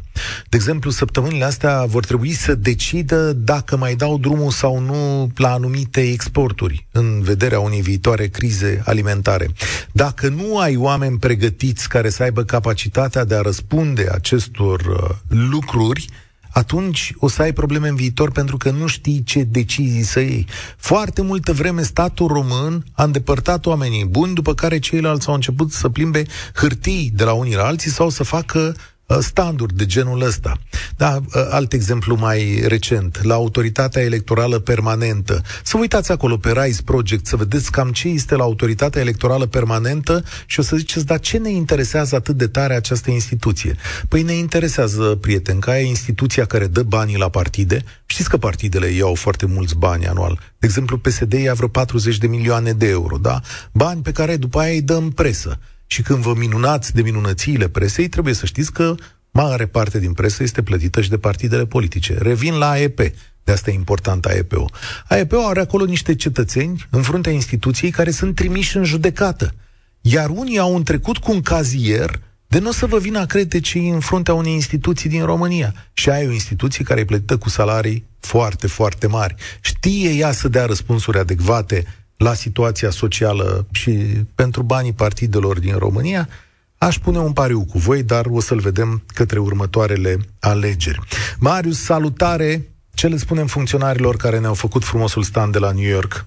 [0.50, 5.52] De exemplu, săptămânile astea vor trebui să decidă dacă mai dau drumul sau nu la
[5.52, 9.48] anumite exporturi în vederea unei viitoare crize alimentare.
[9.92, 16.06] Dacă nu ai oameni pregătiți care să aibă capacitatea de a răspunde acestor uh, lucruri,
[16.54, 20.48] atunci o să ai probleme în viitor pentru că nu știi ce decizii să iei.
[20.78, 25.90] Foarte multă vreme statul român a îndepărtat oamenii buni, după care ceilalți au început să
[25.90, 30.58] plimbe hârtii de la unii la alții sau să facă Uh, standuri de genul ăsta.
[30.98, 35.42] Da, uh, alt exemplu mai recent, la Autoritatea Electorală Permanentă.
[35.64, 40.24] Să uitați acolo pe RISE Project, să vedeți cam ce este la Autoritatea Electorală Permanentă
[40.46, 43.76] și o să ziceți, dar ce ne interesează atât de tare această instituție?
[44.08, 47.84] Păi ne interesează, prieten, că e instituția care dă banii la partide.
[48.06, 50.40] Știți că partidele iau foarte mulți bani anual.
[50.60, 53.42] De exemplu, PSD ia vreo 40 de milioane de euro, da?
[53.72, 55.60] Bani pe care după aia îi dăm presă.
[55.94, 58.96] Și când vă minunați de minunățiile presei, trebuie să știți că
[59.32, 62.18] mare parte din presă este plătită și de partidele politice.
[62.18, 63.00] Revin la AEP.
[63.44, 64.72] De asta e important AEP-ul.
[65.08, 69.54] AEP-ul are acolo niște cetățeni în fruntea instituției care sunt trimiși în judecată.
[70.02, 73.60] Iar unii au întrecut cu un cazier de nu o să vă vină a crede
[73.60, 75.74] ce în fruntea unei instituții din România.
[75.94, 79.36] Și ai o instituție care e plătită cu salarii foarte, foarte mari.
[79.62, 81.86] Știe ea să dea răspunsuri adecvate
[82.18, 83.92] la situația socială și
[84.36, 86.30] pentru banii partidelor din România,
[86.78, 91.00] aș pune un pariu cu voi, dar o să-l vedem către următoarele alegeri.
[91.40, 92.68] Marius, salutare!
[92.94, 96.26] Ce le spunem funcționarilor care ne-au făcut frumosul stand de la New York?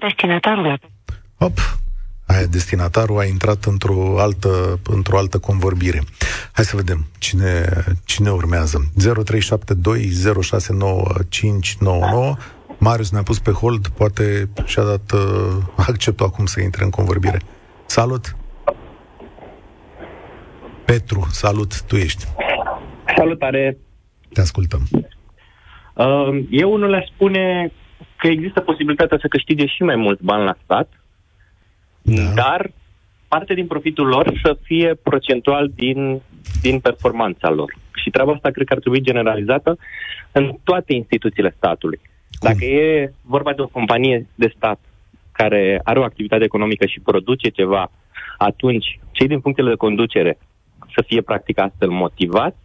[0.00, 0.80] Destinatarul.
[1.38, 1.58] Hop,
[2.26, 6.02] aia, destinatarul a intrat într-o altă, într-o altă convorbire.
[6.52, 8.90] Hai să vedem cine, cine urmează.
[8.98, 9.12] 0372069599
[12.88, 15.20] Marius ne-a pus pe hold, poate și-a dat uh,
[15.90, 17.40] acceptul acum să intre în convorbire.
[17.86, 18.36] Salut!
[20.84, 22.24] Petru, salut, tu ești.
[23.16, 23.78] Salutare!
[24.32, 24.80] Te ascultăm.
[25.94, 27.72] Uh, eu nu le spune
[28.16, 30.88] că există posibilitatea să câștige și mai mulți bani la stat,
[32.02, 32.22] da.
[32.34, 32.70] dar
[33.28, 36.20] parte din profitul lor să fie procentual din,
[36.60, 37.76] din performanța lor.
[37.94, 39.78] Și treaba asta cred că ar trebui generalizată
[40.32, 42.00] în toate instituțiile statului.
[42.38, 42.50] Cum?
[42.50, 44.80] Dacă e vorba de o companie de stat
[45.32, 47.90] care are o activitate economică și produce ceva,
[48.38, 50.38] atunci cei din punctele de conducere
[50.94, 52.62] să fie practic astfel motivați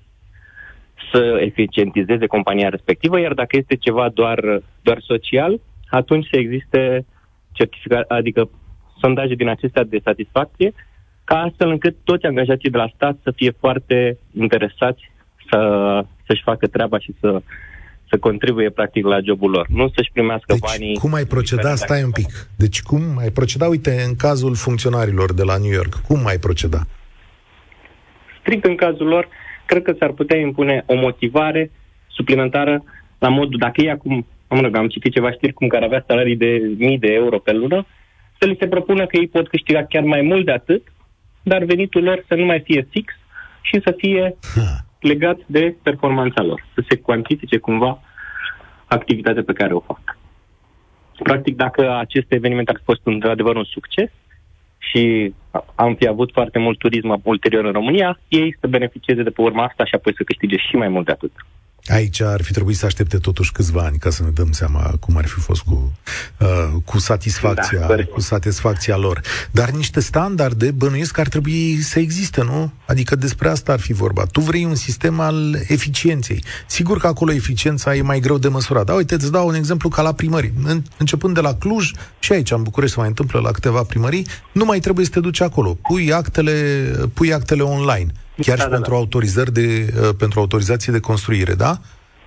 [1.11, 4.39] să eficientizeze compania respectivă, iar dacă este ceva doar,
[4.81, 7.05] doar social, atunci să existe
[7.51, 8.49] certificat, adică
[8.99, 10.73] sondaje din acestea de satisfacție,
[11.23, 15.11] ca astfel încât toți angajații de la stat să fie foarte interesați
[15.49, 15.59] să,
[16.27, 17.41] să-și facă treaba și să
[18.09, 20.95] să contribuie practic la jobul lor, nu să-și primească deci, banii.
[20.95, 21.75] cum ai proceda?
[21.75, 22.49] Stai un pic.
[22.57, 23.67] Deci cum ai proceda?
[23.67, 26.81] Uite, în cazul funcționarilor de la New York, cum ai proceda?
[28.39, 29.27] Strict în cazul lor,
[29.65, 31.71] cred că s-ar putea impune o motivare
[32.07, 32.83] suplimentară
[33.19, 36.35] la modul, dacă ei acum, am, rog, am citit ceva știri cum care avea salarii
[36.35, 37.85] de mii de euro pe lună,
[38.39, 40.83] să li se propună că ei pot câștiga chiar mai mult de atât,
[41.43, 43.13] dar venitul lor să nu mai fie fix
[43.61, 48.01] și să fie ha legat de performanța lor, să se cuantifice cumva
[48.85, 50.17] activitatea pe care o fac.
[51.23, 54.09] Practic, dacă acest eveniment ar fi fost într-adevăr un succes
[54.77, 55.33] și
[55.75, 59.63] am fi avut foarte mult turism ulterior în România, ei să beneficieze de pe urma
[59.63, 61.31] asta și apoi să câștige și mai mult de atât.
[61.89, 65.17] Aici ar fi trebuit să aștepte totuși câțiva ani ca să ne dăm seama cum
[65.17, 65.93] ar fi fost cu,
[66.37, 66.47] uh,
[66.85, 69.21] cu satisfacția, da, cu satisfacția lor.
[69.51, 72.71] Dar niște standarde bănuiesc că ar trebui să existe, nu?
[72.85, 74.25] Adică despre asta ar fi vorba.
[74.25, 76.43] Tu vrei un sistem al eficienței.
[76.67, 78.85] Sigur că acolo eficiența e mai greu de măsurat.
[78.85, 80.53] Da, uite, îți dau un exemplu ca la primării.
[80.63, 84.27] În, începând de la Cluj și aici în București se mai întâmplă la câteva primării,
[84.51, 85.77] nu mai trebuie să te duci acolo.
[85.81, 86.51] Pui actele,
[87.13, 88.97] pui actele online chiar da, și da, pentru da.
[88.97, 91.77] autorizări de, uh, pentru autorizații de construire, da?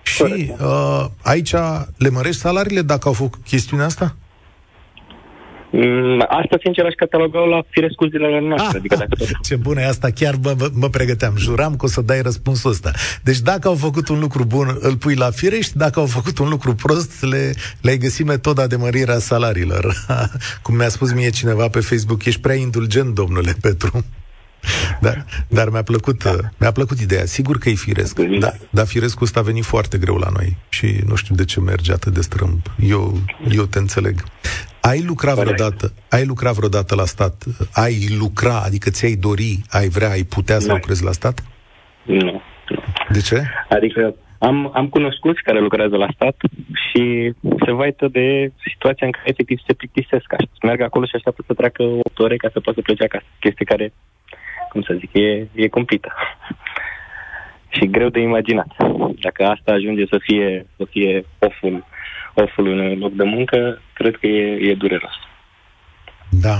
[0.03, 1.53] Și uh, aici
[1.97, 4.17] le mărești salariile dacă au făcut chestiunea asta?
[5.75, 8.69] Mm, asta, sincer, aș cataloga la firescu zilele noastre.
[8.69, 9.29] Ah, adică dacă tot...
[9.49, 11.35] Ce bună e asta, chiar mă, mă, mă pregăteam.
[11.37, 12.91] Juram că o să dai răspunsul ăsta.
[13.23, 16.49] Deci dacă au făcut un lucru bun, îl pui la firești, dacă au făcut un
[16.49, 19.95] lucru prost, le, le-ai găsit metoda de mărire a salariilor.
[20.63, 24.05] Cum mi-a spus mie cineva pe Facebook, ești prea indulgent, domnule Petru.
[25.01, 25.13] Da,
[25.49, 26.37] dar mi-a plăcut, da.
[26.59, 27.25] mi-a plăcut ideea.
[27.25, 28.19] Sigur că e firesc.
[28.21, 31.61] Da, dar firescul ăsta a venit foarte greu la noi și nu știu de ce
[31.61, 32.61] merge atât de strâmb.
[32.89, 33.19] Eu,
[33.51, 34.15] eu te înțeleg.
[34.81, 37.45] Ai lucrat vreodată, ai lucrat vreodată la stat?
[37.73, 40.75] Ai lucra, adică ți-ai dori, ai vrea, ai putea să nu.
[40.75, 41.43] lucrezi la stat?
[42.03, 42.41] Nu,
[43.11, 43.43] De ce?
[43.69, 46.37] Adică am, am cunoscuți care lucrează la stat
[46.85, 47.33] și
[47.65, 50.33] se vaită de situația în care efectiv se plictisesc.
[50.33, 53.25] Aș, merg acolo și așteaptă să treacă 8 ore ca să poată să plece acasă.
[53.41, 53.93] Chestie care,
[54.73, 56.13] cum să zic, e, e cumplită.
[57.77, 58.71] și greu de imaginat.
[59.21, 61.85] Dacă asta ajunge să fie, să fie oful
[62.35, 65.15] oful în loc de muncă, cred că e, e dureros.
[66.31, 66.57] Da,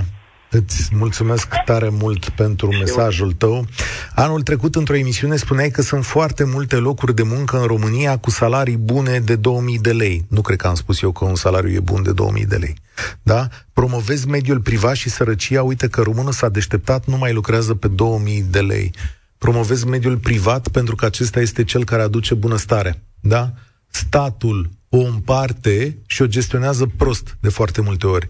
[0.55, 3.67] Îți mulțumesc tare mult pentru mesajul tău.
[4.15, 8.31] Anul trecut, într-o emisiune, spuneai că sunt foarte multe locuri de muncă în România cu
[8.31, 10.25] salarii bune de 2000 de lei.
[10.29, 12.77] Nu cred că am spus eu că un salariu e bun de 2000 de lei.
[13.23, 13.49] Da?
[13.73, 15.63] Promovezi mediul privat și sărăcia.
[15.63, 18.95] Uite că românul s-a deșteptat, nu mai lucrează pe 2000 de lei.
[19.39, 23.03] Promovezi mediul privat pentru că acesta este cel care aduce bunăstare.
[23.21, 23.53] Da?
[23.91, 28.27] Statul o împarte și o gestionează prost de foarte multe ori.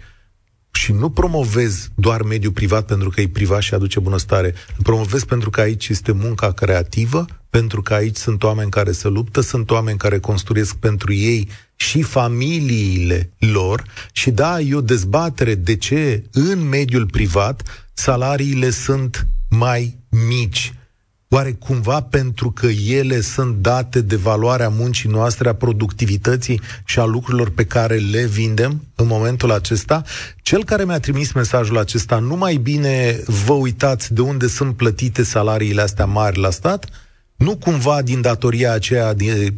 [0.72, 4.54] Și nu promovezi doar mediul privat pentru că e privat și aduce bunăstare.
[4.76, 9.08] Îl promovezi pentru că aici este munca creativă, pentru că aici sunt oameni care se
[9.08, 13.82] luptă, sunt oameni care construiesc pentru ei și familiile lor.
[14.12, 20.72] Și da, e o dezbatere de ce în mediul privat salariile sunt mai mici
[21.34, 27.04] Oare cumva pentru că ele sunt date de valoarea muncii noastre, a productivității și a
[27.04, 30.02] lucrurilor pe care le vindem în momentul acesta?
[30.42, 35.22] Cel care mi-a trimis mesajul acesta, nu mai bine vă uitați de unde sunt plătite
[35.22, 36.88] salariile astea mari la stat?
[37.36, 39.52] Nu cumva din datoria aceea de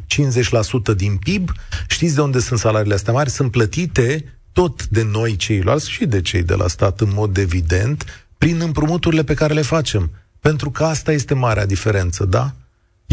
[0.94, 1.50] 50% din PIB?
[1.88, 3.30] Știți de unde sunt salariile astea mari?
[3.30, 8.26] Sunt plătite tot de noi ceilalți și de cei de la stat în mod evident,
[8.38, 10.10] prin împrumuturile pe care le facem.
[10.48, 12.44] Pentru că asta este marea diferență, da?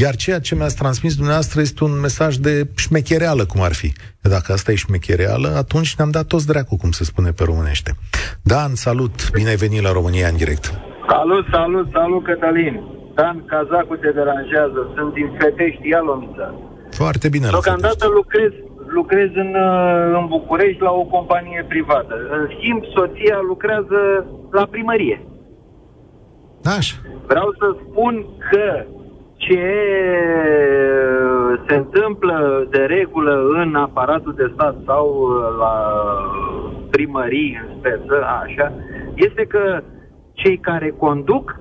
[0.03, 3.89] Iar ceea ce mi-ați transmis dumneavoastră este un mesaj de șmechereală, cum ar fi.
[4.21, 7.91] Dacă asta e șmechereală, atunci ne-am dat toți dracu, cum se spune pe românește.
[8.43, 9.15] Dan, salut!
[9.37, 10.65] Bine ai venit la România în direct!
[11.13, 12.75] Salut, salut, salut, Cătălin!
[13.15, 16.47] Dan Cazacu te deranjează, sunt din Fetești, Ialomița.
[16.89, 18.51] Foarte bine Deocamdată lucrez,
[18.99, 22.15] lucrez în, uh, în București la o companie privată.
[22.37, 23.99] În schimb, soția lucrează
[24.51, 25.17] la primărie.
[26.65, 26.95] Așa.
[27.27, 28.85] Vreau să spun că
[29.35, 29.61] ce
[31.67, 35.75] se întâmplă de regulă în aparatul de stat sau la
[36.91, 38.73] primării în speță, așa,
[39.15, 39.83] este că
[40.33, 41.59] cei care conduc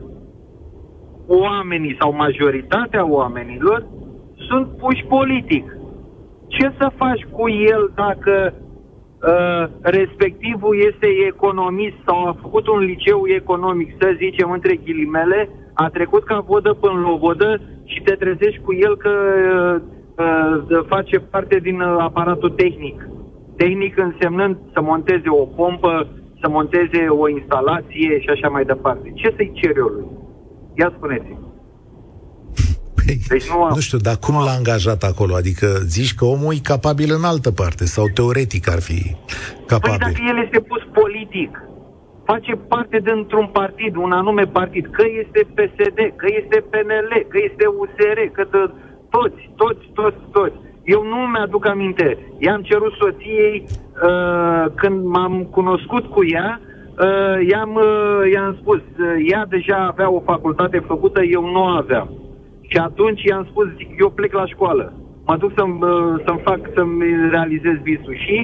[1.26, 3.86] oamenii sau majoritatea oamenilor
[4.48, 5.76] sunt puși politic.
[6.46, 8.54] Ce să faci cu el dacă
[9.28, 15.88] Uh, respectivul este economist sau a făcut un liceu economic, să zicem între ghilimele, a
[15.88, 19.80] trecut ca vodă până la vodă și te trezești cu el că uh,
[20.70, 23.08] uh, face parte din uh, aparatul tehnic.
[23.56, 26.06] Tehnic însemnând să monteze o pompă,
[26.40, 29.12] să monteze o instalație și așa mai departe.
[29.14, 30.06] Ce să-i cer eu lui?
[30.74, 31.49] Ia spuneți-mi.
[33.10, 33.72] Păi, deci nu, am...
[33.74, 35.34] nu știu, dar cum l-a angajat acolo?
[35.34, 39.16] Adică zici că omul e capabil în altă parte sau teoretic ar fi
[39.66, 39.98] capabil.
[39.98, 41.52] Păi dacă el este pus politic,
[42.24, 47.64] face parte dintr-un partid, un anume partid, că este PSD, că este PNL, că este
[47.80, 48.62] USR, că de,
[49.10, 50.56] toți, toți, toți, toți.
[50.84, 52.18] Eu nu mi-aduc aminte.
[52.38, 59.30] I-am cerut soției uh, când m-am cunoscut cu ea, uh, i-am, uh, i-am spus, uh,
[59.30, 62.19] ea deja avea o facultate făcută, eu nu aveam.
[62.72, 64.84] Și atunci i-am spus, zic, eu plec la școală.
[65.26, 68.16] Mă duc să-mi, uh, să-mi fac, să-mi realizez visul.
[68.24, 68.36] Și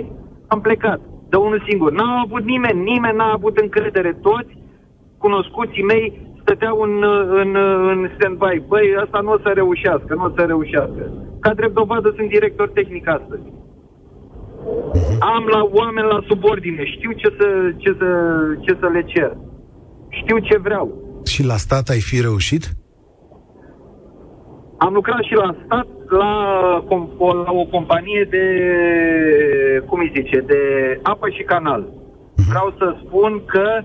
[0.47, 1.01] am plecat.
[1.31, 1.93] De unul singur.
[1.93, 4.12] N-a avut nimeni, nimeni n-a avut încredere.
[4.29, 4.53] Toți
[5.18, 6.05] cunoscuții mei
[6.43, 6.95] stăteau în,
[7.43, 7.51] în,
[7.93, 8.57] în stand-by.
[8.68, 11.03] Băi, asta nu o să reușească, nu o să reușească.
[11.41, 13.47] Ca drept dovadă sunt director tehnic astăzi.
[15.35, 17.47] Am la oameni la subordine, știu ce să,
[17.77, 18.09] ce să,
[18.61, 19.37] ce să le cer.
[20.09, 20.87] Știu ce vreau.
[21.27, 22.64] Și la stat ai fi reușit?
[24.79, 26.33] Am lucrat și la stat, la,
[27.45, 28.45] la o companie de,
[29.89, 30.61] cum îi zice, de
[31.03, 31.81] apă și canal.
[32.37, 32.49] Mhm.
[32.49, 33.83] Vreau să spun că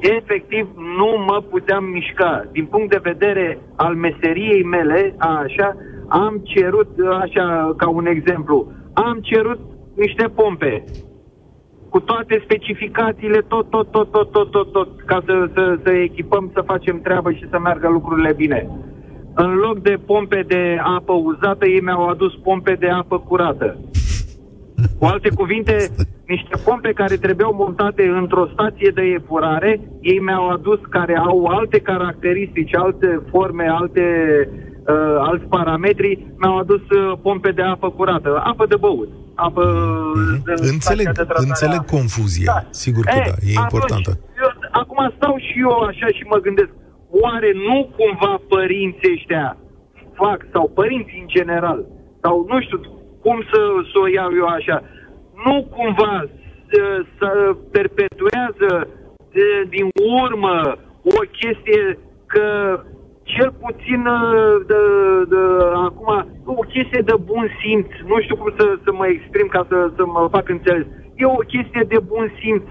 [0.00, 2.44] efectiv nu mă puteam mișca.
[2.52, 5.76] Din punct de vedere al meseriei mele, așa,
[6.08, 6.88] am cerut,
[7.20, 9.60] așa, ca un exemplu, am cerut
[9.94, 10.84] niște pompe
[11.88, 16.50] cu toate specificațiile, tot, tot, tot, tot, tot, tot, tot ca să, să, să echipăm,
[16.54, 18.70] să facem treabă și să meargă lucrurile bine.
[19.38, 23.78] În loc de pompe de apă uzată, ei mi-au adus pompe de apă curată.
[24.98, 25.90] Cu alte cuvinte,
[26.26, 31.78] niște pompe care trebuiau montate într-o stație de epurare, ei mi-au adus care au alte
[31.78, 34.02] caracteristici, alte forme, alte
[34.86, 40.42] uh, alți parametri, mi-au adus uh, pompe de apă curată, apă de băut, apă mm-hmm.
[40.44, 42.66] de înțeleg, de înțeleg confuzia, da.
[42.70, 44.10] sigur că e, da, e importantă.
[44.42, 46.70] Eu, acum stau și eu așa și mă gândesc,
[47.10, 49.56] oare nu cumva părinții ăștia
[50.14, 51.84] fac, sau părinții în general,
[52.22, 52.80] sau nu știu
[53.22, 53.60] cum să,
[53.92, 54.82] să o iau eu așa,
[55.44, 56.24] nu cumva
[56.70, 58.88] să, să perpetuează
[59.32, 59.88] de, din
[60.22, 62.46] urmă o chestie că
[63.22, 64.02] cel puțin
[64.66, 64.80] de,
[65.28, 65.40] de,
[65.74, 69.90] acum o chestie de bun simț, nu știu cum să, să mă exprim ca să,
[69.96, 70.86] să mă fac înțeles.
[71.14, 72.68] E o chestie de bun simț.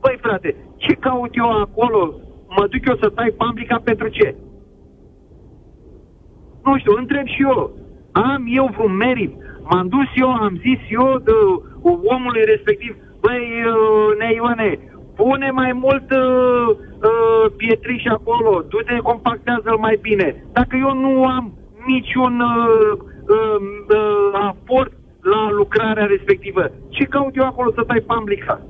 [0.00, 2.14] Păi frate, ce caut eu acolo?
[2.56, 4.34] Mă duc eu să tai pamblica pentru ce?
[6.64, 7.76] Nu știu, întreb și eu.
[8.12, 9.32] Am eu vreun merit?
[9.68, 11.32] M-am dus eu, am zis eu de,
[12.14, 14.78] omului respectiv, băi, uh, Neioane,
[15.16, 20.44] pune mai mult uh, uh, pietriș acolo, du-te, compactează-l mai bine.
[20.52, 21.52] Dacă eu nu am
[21.86, 22.98] niciun uh,
[23.28, 28.60] uh, uh, aport la lucrarea respectivă, ce caut eu acolo să tai pamblica?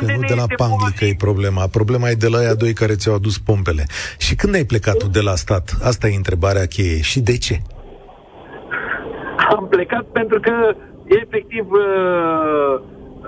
[0.00, 1.62] Dacă Unde nu de la Panglică e problema.
[1.78, 3.84] Problema e de la aia doi care ți-au adus pompele.
[4.18, 5.64] Și când ai plecat tu de la stat?
[5.82, 7.00] Asta e întrebarea cheie.
[7.00, 7.56] Și de ce?
[9.56, 10.74] Am plecat pentru că,
[11.22, 12.80] efectiv, uh,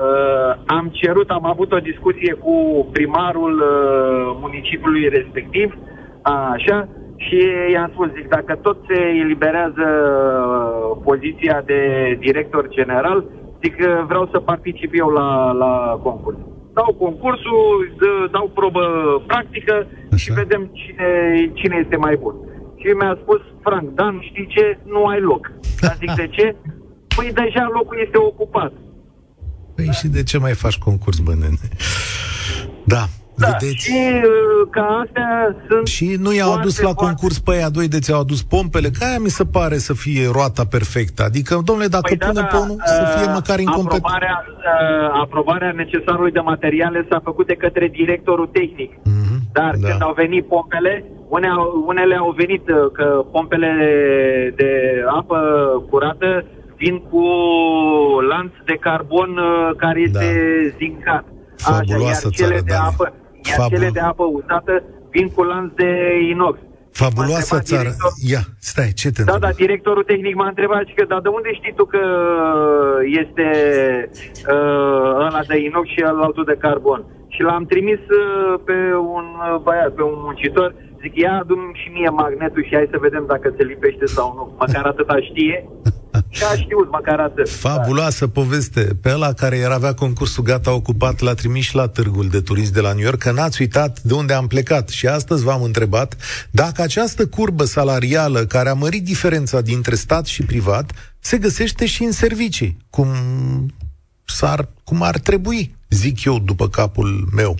[0.06, 5.78] uh, am cerut, am avut o discuție cu primarul uh, municipiului respectiv,
[6.22, 7.38] așa, și
[7.72, 11.80] i-am spus, zic, dacă tot se eliberează uh, poziția de
[12.20, 13.24] director general,
[13.62, 16.36] zic că vreau să particip eu la, la concurs.
[16.78, 17.74] Dau concursul,
[18.30, 18.84] dau probă
[19.26, 20.16] practică Așa.
[20.22, 21.08] și vedem cine,
[21.54, 22.34] cine este mai bun.
[22.80, 24.78] Și mi-a spus, Frank, Dan, știi ce?
[24.84, 25.52] Nu ai loc.
[25.80, 26.56] Dar zic, de ce?
[27.16, 28.72] Păi deja locul este ocupat.
[29.74, 31.68] Păi și de ce mai faci concurs, bănene?
[32.84, 33.04] Da,
[33.37, 33.84] da, Vedeți?
[33.84, 35.87] și uh, ca astea sunt...
[35.87, 39.18] Și nu i-au adus la concurs pe aia doi de ți-au adus pompele, că aia
[39.18, 41.22] mi se pare să fie roata perfectă.
[41.22, 44.05] Adică, domnule, dacă păi da, pune da, ponul, uh, să fie măcar incompetent.
[44.05, 48.93] Aprobarea, uh, aprobarea necesarului de materiale s-a făcut de către directorul tehnic.
[48.93, 49.89] Mm-hmm, Dar da.
[49.89, 51.49] când au venit pompele, une,
[51.87, 53.72] unele au venit uh, că pompele
[54.57, 54.70] de
[55.18, 55.39] apă
[55.91, 56.45] curată
[56.76, 57.24] vin cu
[58.30, 60.76] lanț de carbon uh, care este da.
[60.78, 61.24] zincat.
[61.57, 63.12] Fabuloasă Așa, iar cele de apă,
[63.49, 63.76] iar Fabul...
[63.76, 64.72] cele de apă uzată
[65.11, 65.90] vin cu lanț de
[66.32, 66.59] inox.
[67.01, 67.82] Fabuloasă țară.
[67.82, 68.11] Director...
[68.32, 71.51] Ia, stai, ce te Da, da, directorul tehnic m-a întrebat și că, dar de unde
[71.53, 72.05] știi tu că
[73.22, 73.49] este
[74.55, 77.05] uh, ăla de inox și altul de carbon?
[77.28, 78.78] Și l-am trimis uh, pe
[79.16, 82.99] un uh, băiat, pe un muncitor, zic, ia adu și mie magnetul și hai să
[83.07, 84.44] vedem dacă se lipește sau nu.
[84.59, 85.68] Măcar atâta știe.
[86.37, 87.49] Și a știut măcar atât.
[87.49, 88.89] Fabuloasă poveste.
[89.03, 92.72] Pe ăla care era avea concursul gata ocupat, l-a trimis și la târgul de turism
[92.72, 94.89] de la New York, că n-ați uitat de unde am plecat.
[94.89, 96.16] Și astăzi v-am întrebat
[96.51, 102.03] dacă această curbă salarială care a mărit diferența dintre stat și privat se găsește și
[102.03, 103.09] în servicii, cum,
[104.24, 107.57] s-ar, cum ar trebui, zic eu după capul meu.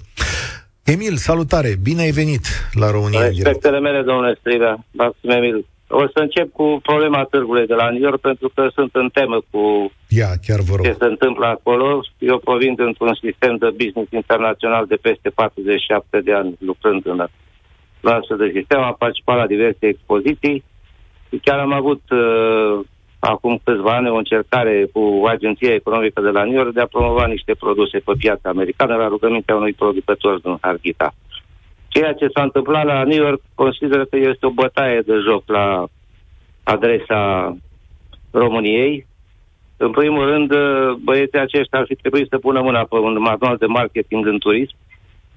[0.85, 1.77] Emil, salutare!
[1.83, 4.85] Bine ai venit la România Respectele mele, domnule Striga.
[4.91, 5.67] Maxim Emil.
[5.89, 9.39] O să încep cu problema târgului de la New York, pentru că sunt în temă
[9.51, 10.85] cu Ia, chiar vă rog.
[10.85, 12.01] ce se întâmplă acolo.
[12.19, 17.27] Eu provin dintr-un sistem de business internațional de peste 47 de ani lucrând în
[18.01, 18.81] astfel de sistem.
[18.81, 20.65] Am participat la diverse expoziții
[21.29, 22.81] și chiar am avut uh,
[23.19, 27.27] acum câțiva ani o încercare cu Agenția Economică de la New York de a promova
[27.27, 31.15] niște produse pe piața americană la rugămintea unui producător din Harghita.
[31.97, 35.87] Ceea ce s-a întâmplat la New York consideră că este o bătaie de joc la
[36.63, 37.57] adresa
[38.31, 39.07] României.
[39.77, 40.51] În primul rând,
[41.05, 44.75] băieții aceștia ar fi trebuit să pună mâna pe un manual de marketing în turism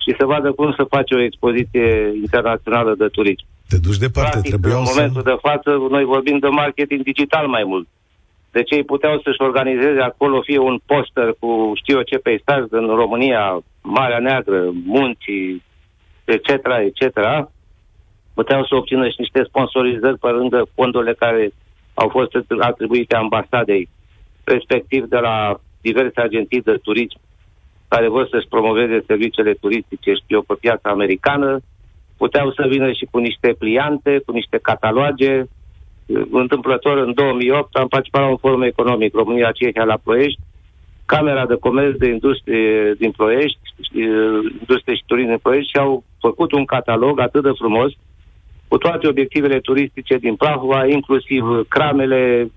[0.04, 3.46] și să vadă cum să face o expoziție internațională de turism.
[3.70, 4.94] Te duci departe, Practic, trebuie în să...
[4.96, 7.88] momentul de față, noi vorbim de marketing digital mai mult.
[8.52, 12.88] Deci ei puteau să-și organizeze acolo fie un poster cu știu eu ce peisaj în
[12.88, 15.64] România, Marea Neagră, munții,
[16.30, 16.50] etc.,
[16.86, 17.20] etc.,
[18.34, 21.52] puteau să obțină și niște sponsorizări pe lângă fondurile care
[21.94, 23.90] au fost atribuite ambasadei,
[24.44, 27.20] respectiv de la diverse agenții de turism
[27.88, 31.60] care vor să-și promoveze serviciile turistice, știu eu, pe piața americană,
[32.18, 35.44] puteau să vină și cu niște pliante, cu niște cataloage.
[36.32, 40.40] Întâmplător, în 2008, am participat la un forum economic România-Cehia la Ploiești,
[41.06, 43.69] Camera de Comerț de Industrie din Ploiești,
[44.60, 47.92] Industrie și Turism din Ploiești și au făcut un catalog atât de frumos
[48.68, 52.52] cu toate obiectivele turistice din Prahova, inclusiv cramele,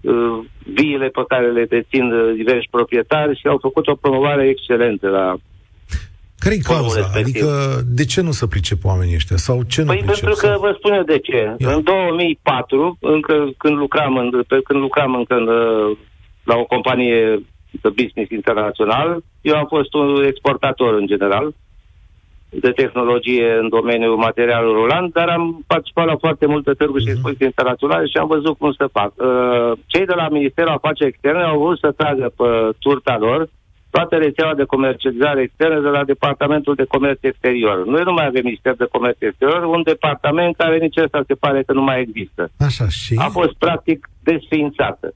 [0.00, 5.36] uh, viile pe care le dețin diversi proprietari și au făcut o promovare excelentă la
[6.42, 6.98] care-i cauza?
[6.98, 7.42] Respectiv.
[7.42, 7.48] Adică
[7.86, 9.36] de ce nu se pricep oamenii ăștia?
[9.36, 10.24] Sau ce păi nu pricep?
[10.24, 11.40] pentru că vă spun eu de ce.
[11.58, 11.72] Ia.
[11.74, 15.46] În 2004, încă când lucram, în, pe, când lucram încă în,
[16.44, 17.42] la o companie de
[17.88, 21.54] business internațional, eu am fost un exportator în general
[22.60, 27.16] de tehnologie în domeniul materialului rulant, dar am participat la foarte multe târguri și mhm.
[27.16, 29.12] expoziții internaționale și am văzut cum se fac.
[29.16, 32.48] Uh, cei de la Ministerul Afaceri Externe au vrut să tragă pe
[32.78, 33.48] turta lor
[33.90, 37.86] toată rețeaua de comercializare externă de la Departamentul de Comerț Exterior.
[37.86, 41.62] Noi nu mai avem Minister de Comerț Exterior, un departament care nici ăsta se pare
[41.62, 42.50] că nu mai există.
[42.58, 43.14] Așa, și?
[43.18, 45.14] A fost practic desființată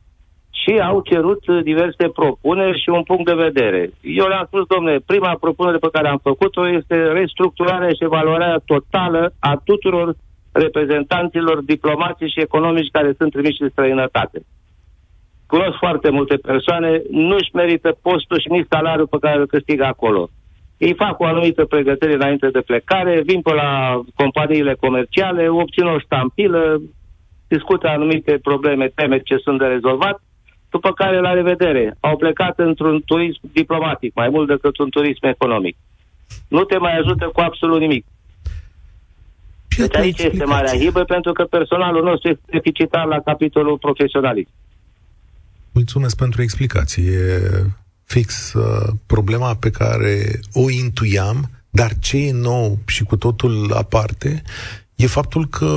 [0.67, 3.91] și au cerut diverse propuneri și un punct de vedere.
[4.01, 9.33] Eu le-am spus, domnule, prima propunere pe care am făcut-o este restructurarea și evaluarea totală
[9.39, 10.15] a tuturor
[10.53, 14.41] reprezentanților diplomatici și economici care sunt trimiși în străinătate.
[15.47, 20.29] Cunosc foarte multe persoane, nu-și merită postul și nici salariul pe care îl câștigă acolo.
[20.79, 25.99] Ei fac o anumită pregătire înainte de plecare, vin pe la companiile comerciale, obțin o
[25.99, 26.81] ștampilă,
[27.49, 30.21] discută anumite probleme, teme ce sunt de rezolvat
[30.71, 35.77] după care, la revedere, au plecat într-un turism diplomatic, mai mult decât un turism economic.
[36.49, 38.05] Nu te mai ajută cu absolut nimic.
[39.77, 44.49] Deci aici este marea hibă, pentru că personalul nostru este deficitar la capitolul profesionalist.
[45.73, 47.11] Mulțumesc pentru explicație.
[47.13, 47.65] E
[48.05, 54.43] fix uh, problema pe care o intuiam, dar ce e nou și cu totul aparte,
[54.95, 55.71] e faptul că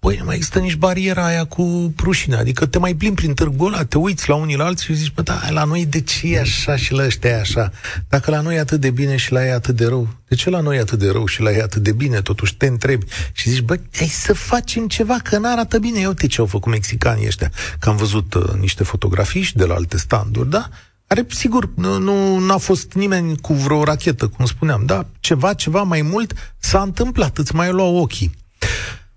[0.00, 3.72] Păi nu mai există nici bariera aia cu rușine, adică te mai plimbi prin târgul
[3.72, 6.34] ăla, te uiți la unii la alții și zici, bă, da, la noi de ce
[6.34, 7.72] e așa și la ăștia e așa?
[8.08, 10.50] Dacă la noi e atât de bine și la ei atât de rău, de ce
[10.50, 12.20] la noi e atât de rău și la ei atât de bine?
[12.20, 16.00] Totuși te întrebi și zici, bă, hai să facem ceva, că n-arată bine.
[16.00, 19.64] Eu uite ce au făcut mexicanii ăștia, că am văzut uh, niște fotografii și de
[19.64, 20.68] la alte standuri, da?
[21.06, 21.98] Are, sigur, nu,
[22.38, 25.06] nu a fost nimeni cu vreo rachetă, cum spuneam, da?
[25.20, 28.38] Ceva, ceva mai mult s-a întâmplat, îți mai luau ochii.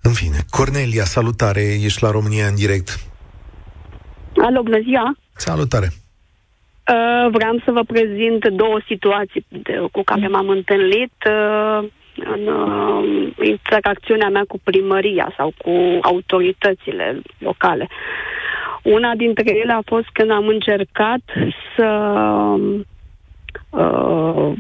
[0.08, 2.90] În fine, Cornelia, salutare, ești la România în direct.
[4.38, 5.16] Alo, bună ziua!
[5.36, 5.88] Salutare!
[5.92, 13.34] Uh, vreau să vă prezint două situații de, cu care m-am întâlnit uh, în uh,
[13.42, 17.88] interacțiunea mea cu primăria sau cu autoritățile locale.
[18.82, 21.22] Una dintre ele a fost când am încercat
[21.76, 21.88] să
[23.70, 24.54] uh,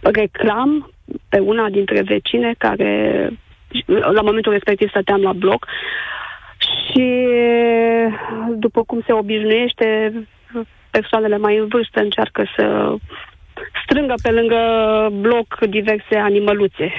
[0.00, 0.92] reclam
[1.28, 3.30] pe una dintre vecine care
[3.86, 5.66] la momentul respectiv stăteam la bloc
[6.58, 7.28] și
[8.54, 10.12] după cum se obișnuiește,
[10.90, 12.94] persoanele mai în vârstă încearcă să
[13.84, 14.62] strângă pe lângă
[15.12, 16.92] bloc diverse animăluțe.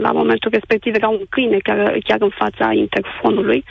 [0.00, 3.64] La momentul respectiv era un câine chiar, chiar în fața interfonului.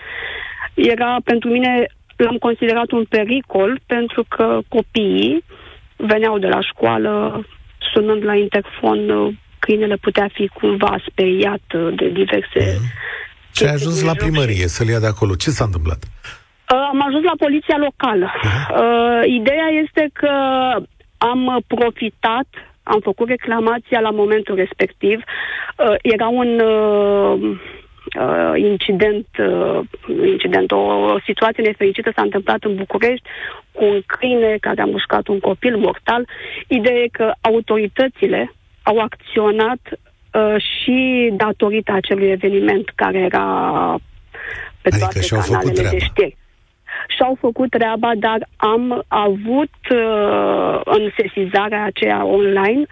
[0.74, 1.86] Era pentru mine,
[2.16, 5.44] l-am considerat un pericol pentru că copiii
[5.96, 7.46] veneau de la școală
[7.94, 9.34] sunând la interfon
[9.70, 12.60] câinele putea fi cumva speriat uh, de diverse...
[12.60, 13.08] Mm-hmm.
[13.56, 15.34] Și ai ajuns la primărie să-l ia de acolo.
[15.36, 16.02] Ce s-a întâmplat?
[16.04, 18.28] Uh, am ajuns la poliția locală.
[18.32, 18.68] Uh-huh.
[18.82, 20.34] Uh, ideea este că
[21.18, 22.48] am profitat,
[22.84, 25.18] am făcut reclamația la momentul respectiv.
[25.20, 27.34] Uh, era un uh,
[28.24, 29.80] uh, incident, uh,
[30.34, 30.82] incident o,
[31.16, 33.28] o situație nefericită s-a întâmplat în București
[33.72, 36.28] cu un câine care a mușcat un copil mortal.
[36.68, 38.54] Ideea e că autoritățile
[38.90, 43.46] au acționat uh, și datorită acelui eveniment care era
[44.82, 46.38] pe adică toate și-au canalele făcut de știri.
[47.16, 52.84] Și-au făcut treaba, dar am avut uh, în sesizarea aceea online,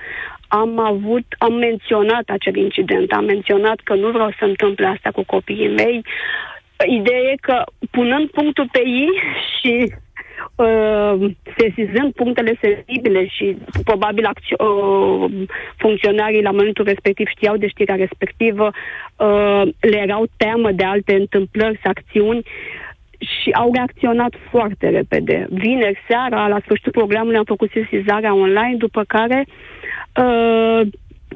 [0.47, 5.23] am avut, am menționat acel incident, am menționat că nu vreau să întâmple asta cu
[5.25, 6.05] copiii mei.
[6.87, 9.11] Ideea e că punând punctul pe ei
[9.57, 9.93] și
[10.55, 15.31] uh, sesizând punctele sensibile și probabil acțio- uh,
[15.77, 18.71] funcționarii la momentul respectiv știau de știrea respectivă,
[19.15, 22.43] uh, le erau teamă de alte întâmplări, acțiuni
[23.19, 25.47] și au reacționat foarte repede.
[25.49, 30.81] Vineri seara, la sfârșitul programului, am făcut sesizarea online, după care uh,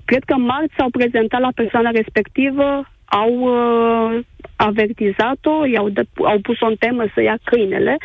[0.06, 4.20] cred că marți s-au prezentat la persoana respectivă, au uh,
[4.56, 7.98] avertizat-o, i-au de- au pus-o în temă să ia câinele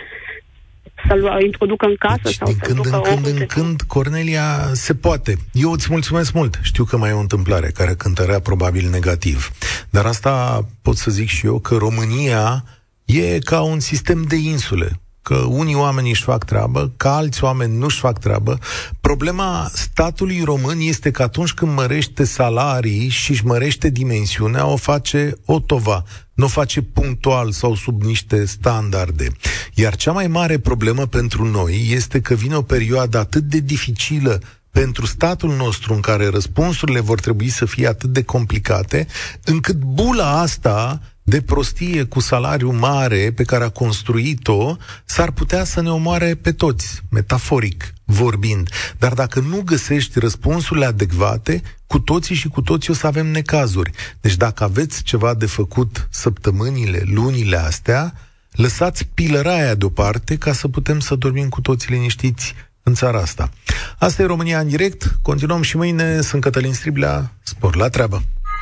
[1.09, 3.41] să-l introducă în casă deci, sau din să-l când ducă în când oriunde.
[3.41, 5.37] în când, Cornelia, se poate.
[5.53, 6.59] Eu îți mulțumesc mult.
[6.63, 9.51] Știu că mai e o întâmplare care cântărea probabil negativ.
[9.91, 12.65] Dar asta pot să zic și eu că România
[13.05, 17.77] e ca un sistem de insule că unii oameni își fac treabă, că alți oameni
[17.77, 18.59] nu își fac treabă.
[19.01, 25.35] Problema statului român este că atunci când mărește salarii și își mărește dimensiunea, o face
[25.45, 26.05] otova,
[26.35, 29.27] nu o face punctual sau sub niște standarde.
[29.75, 34.41] Iar cea mai mare problemă pentru noi este că vine o perioadă atât de dificilă
[34.71, 39.07] pentru statul nostru în care răspunsurile vor trebui să fie atât de complicate,
[39.45, 45.81] încât bula asta de prostie cu salariu mare pe care a construit-o, s-ar putea să
[45.81, 48.71] ne omoare pe toți, metaforic vorbind.
[48.99, 53.91] Dar dacă nu găsești răspunsurile adecvate, cu toții și cu toții o să avem necazuri.
[54.21, 58.15] Deci dacă aveți ceva de făcut săptămânile, lunile astea,
[58.51, 63.51] lăsați pilăraia deoparte ca să putem să dormim cu toții liniștiți în țara asta.
[63.99, 65.19] Asta e România în direct.
[65.23, 66.21] Continuăm și mâine.
[66.21, 67.33] Sunt Cătălin Striblea.
[67.43, 68.23] Spor la treabă!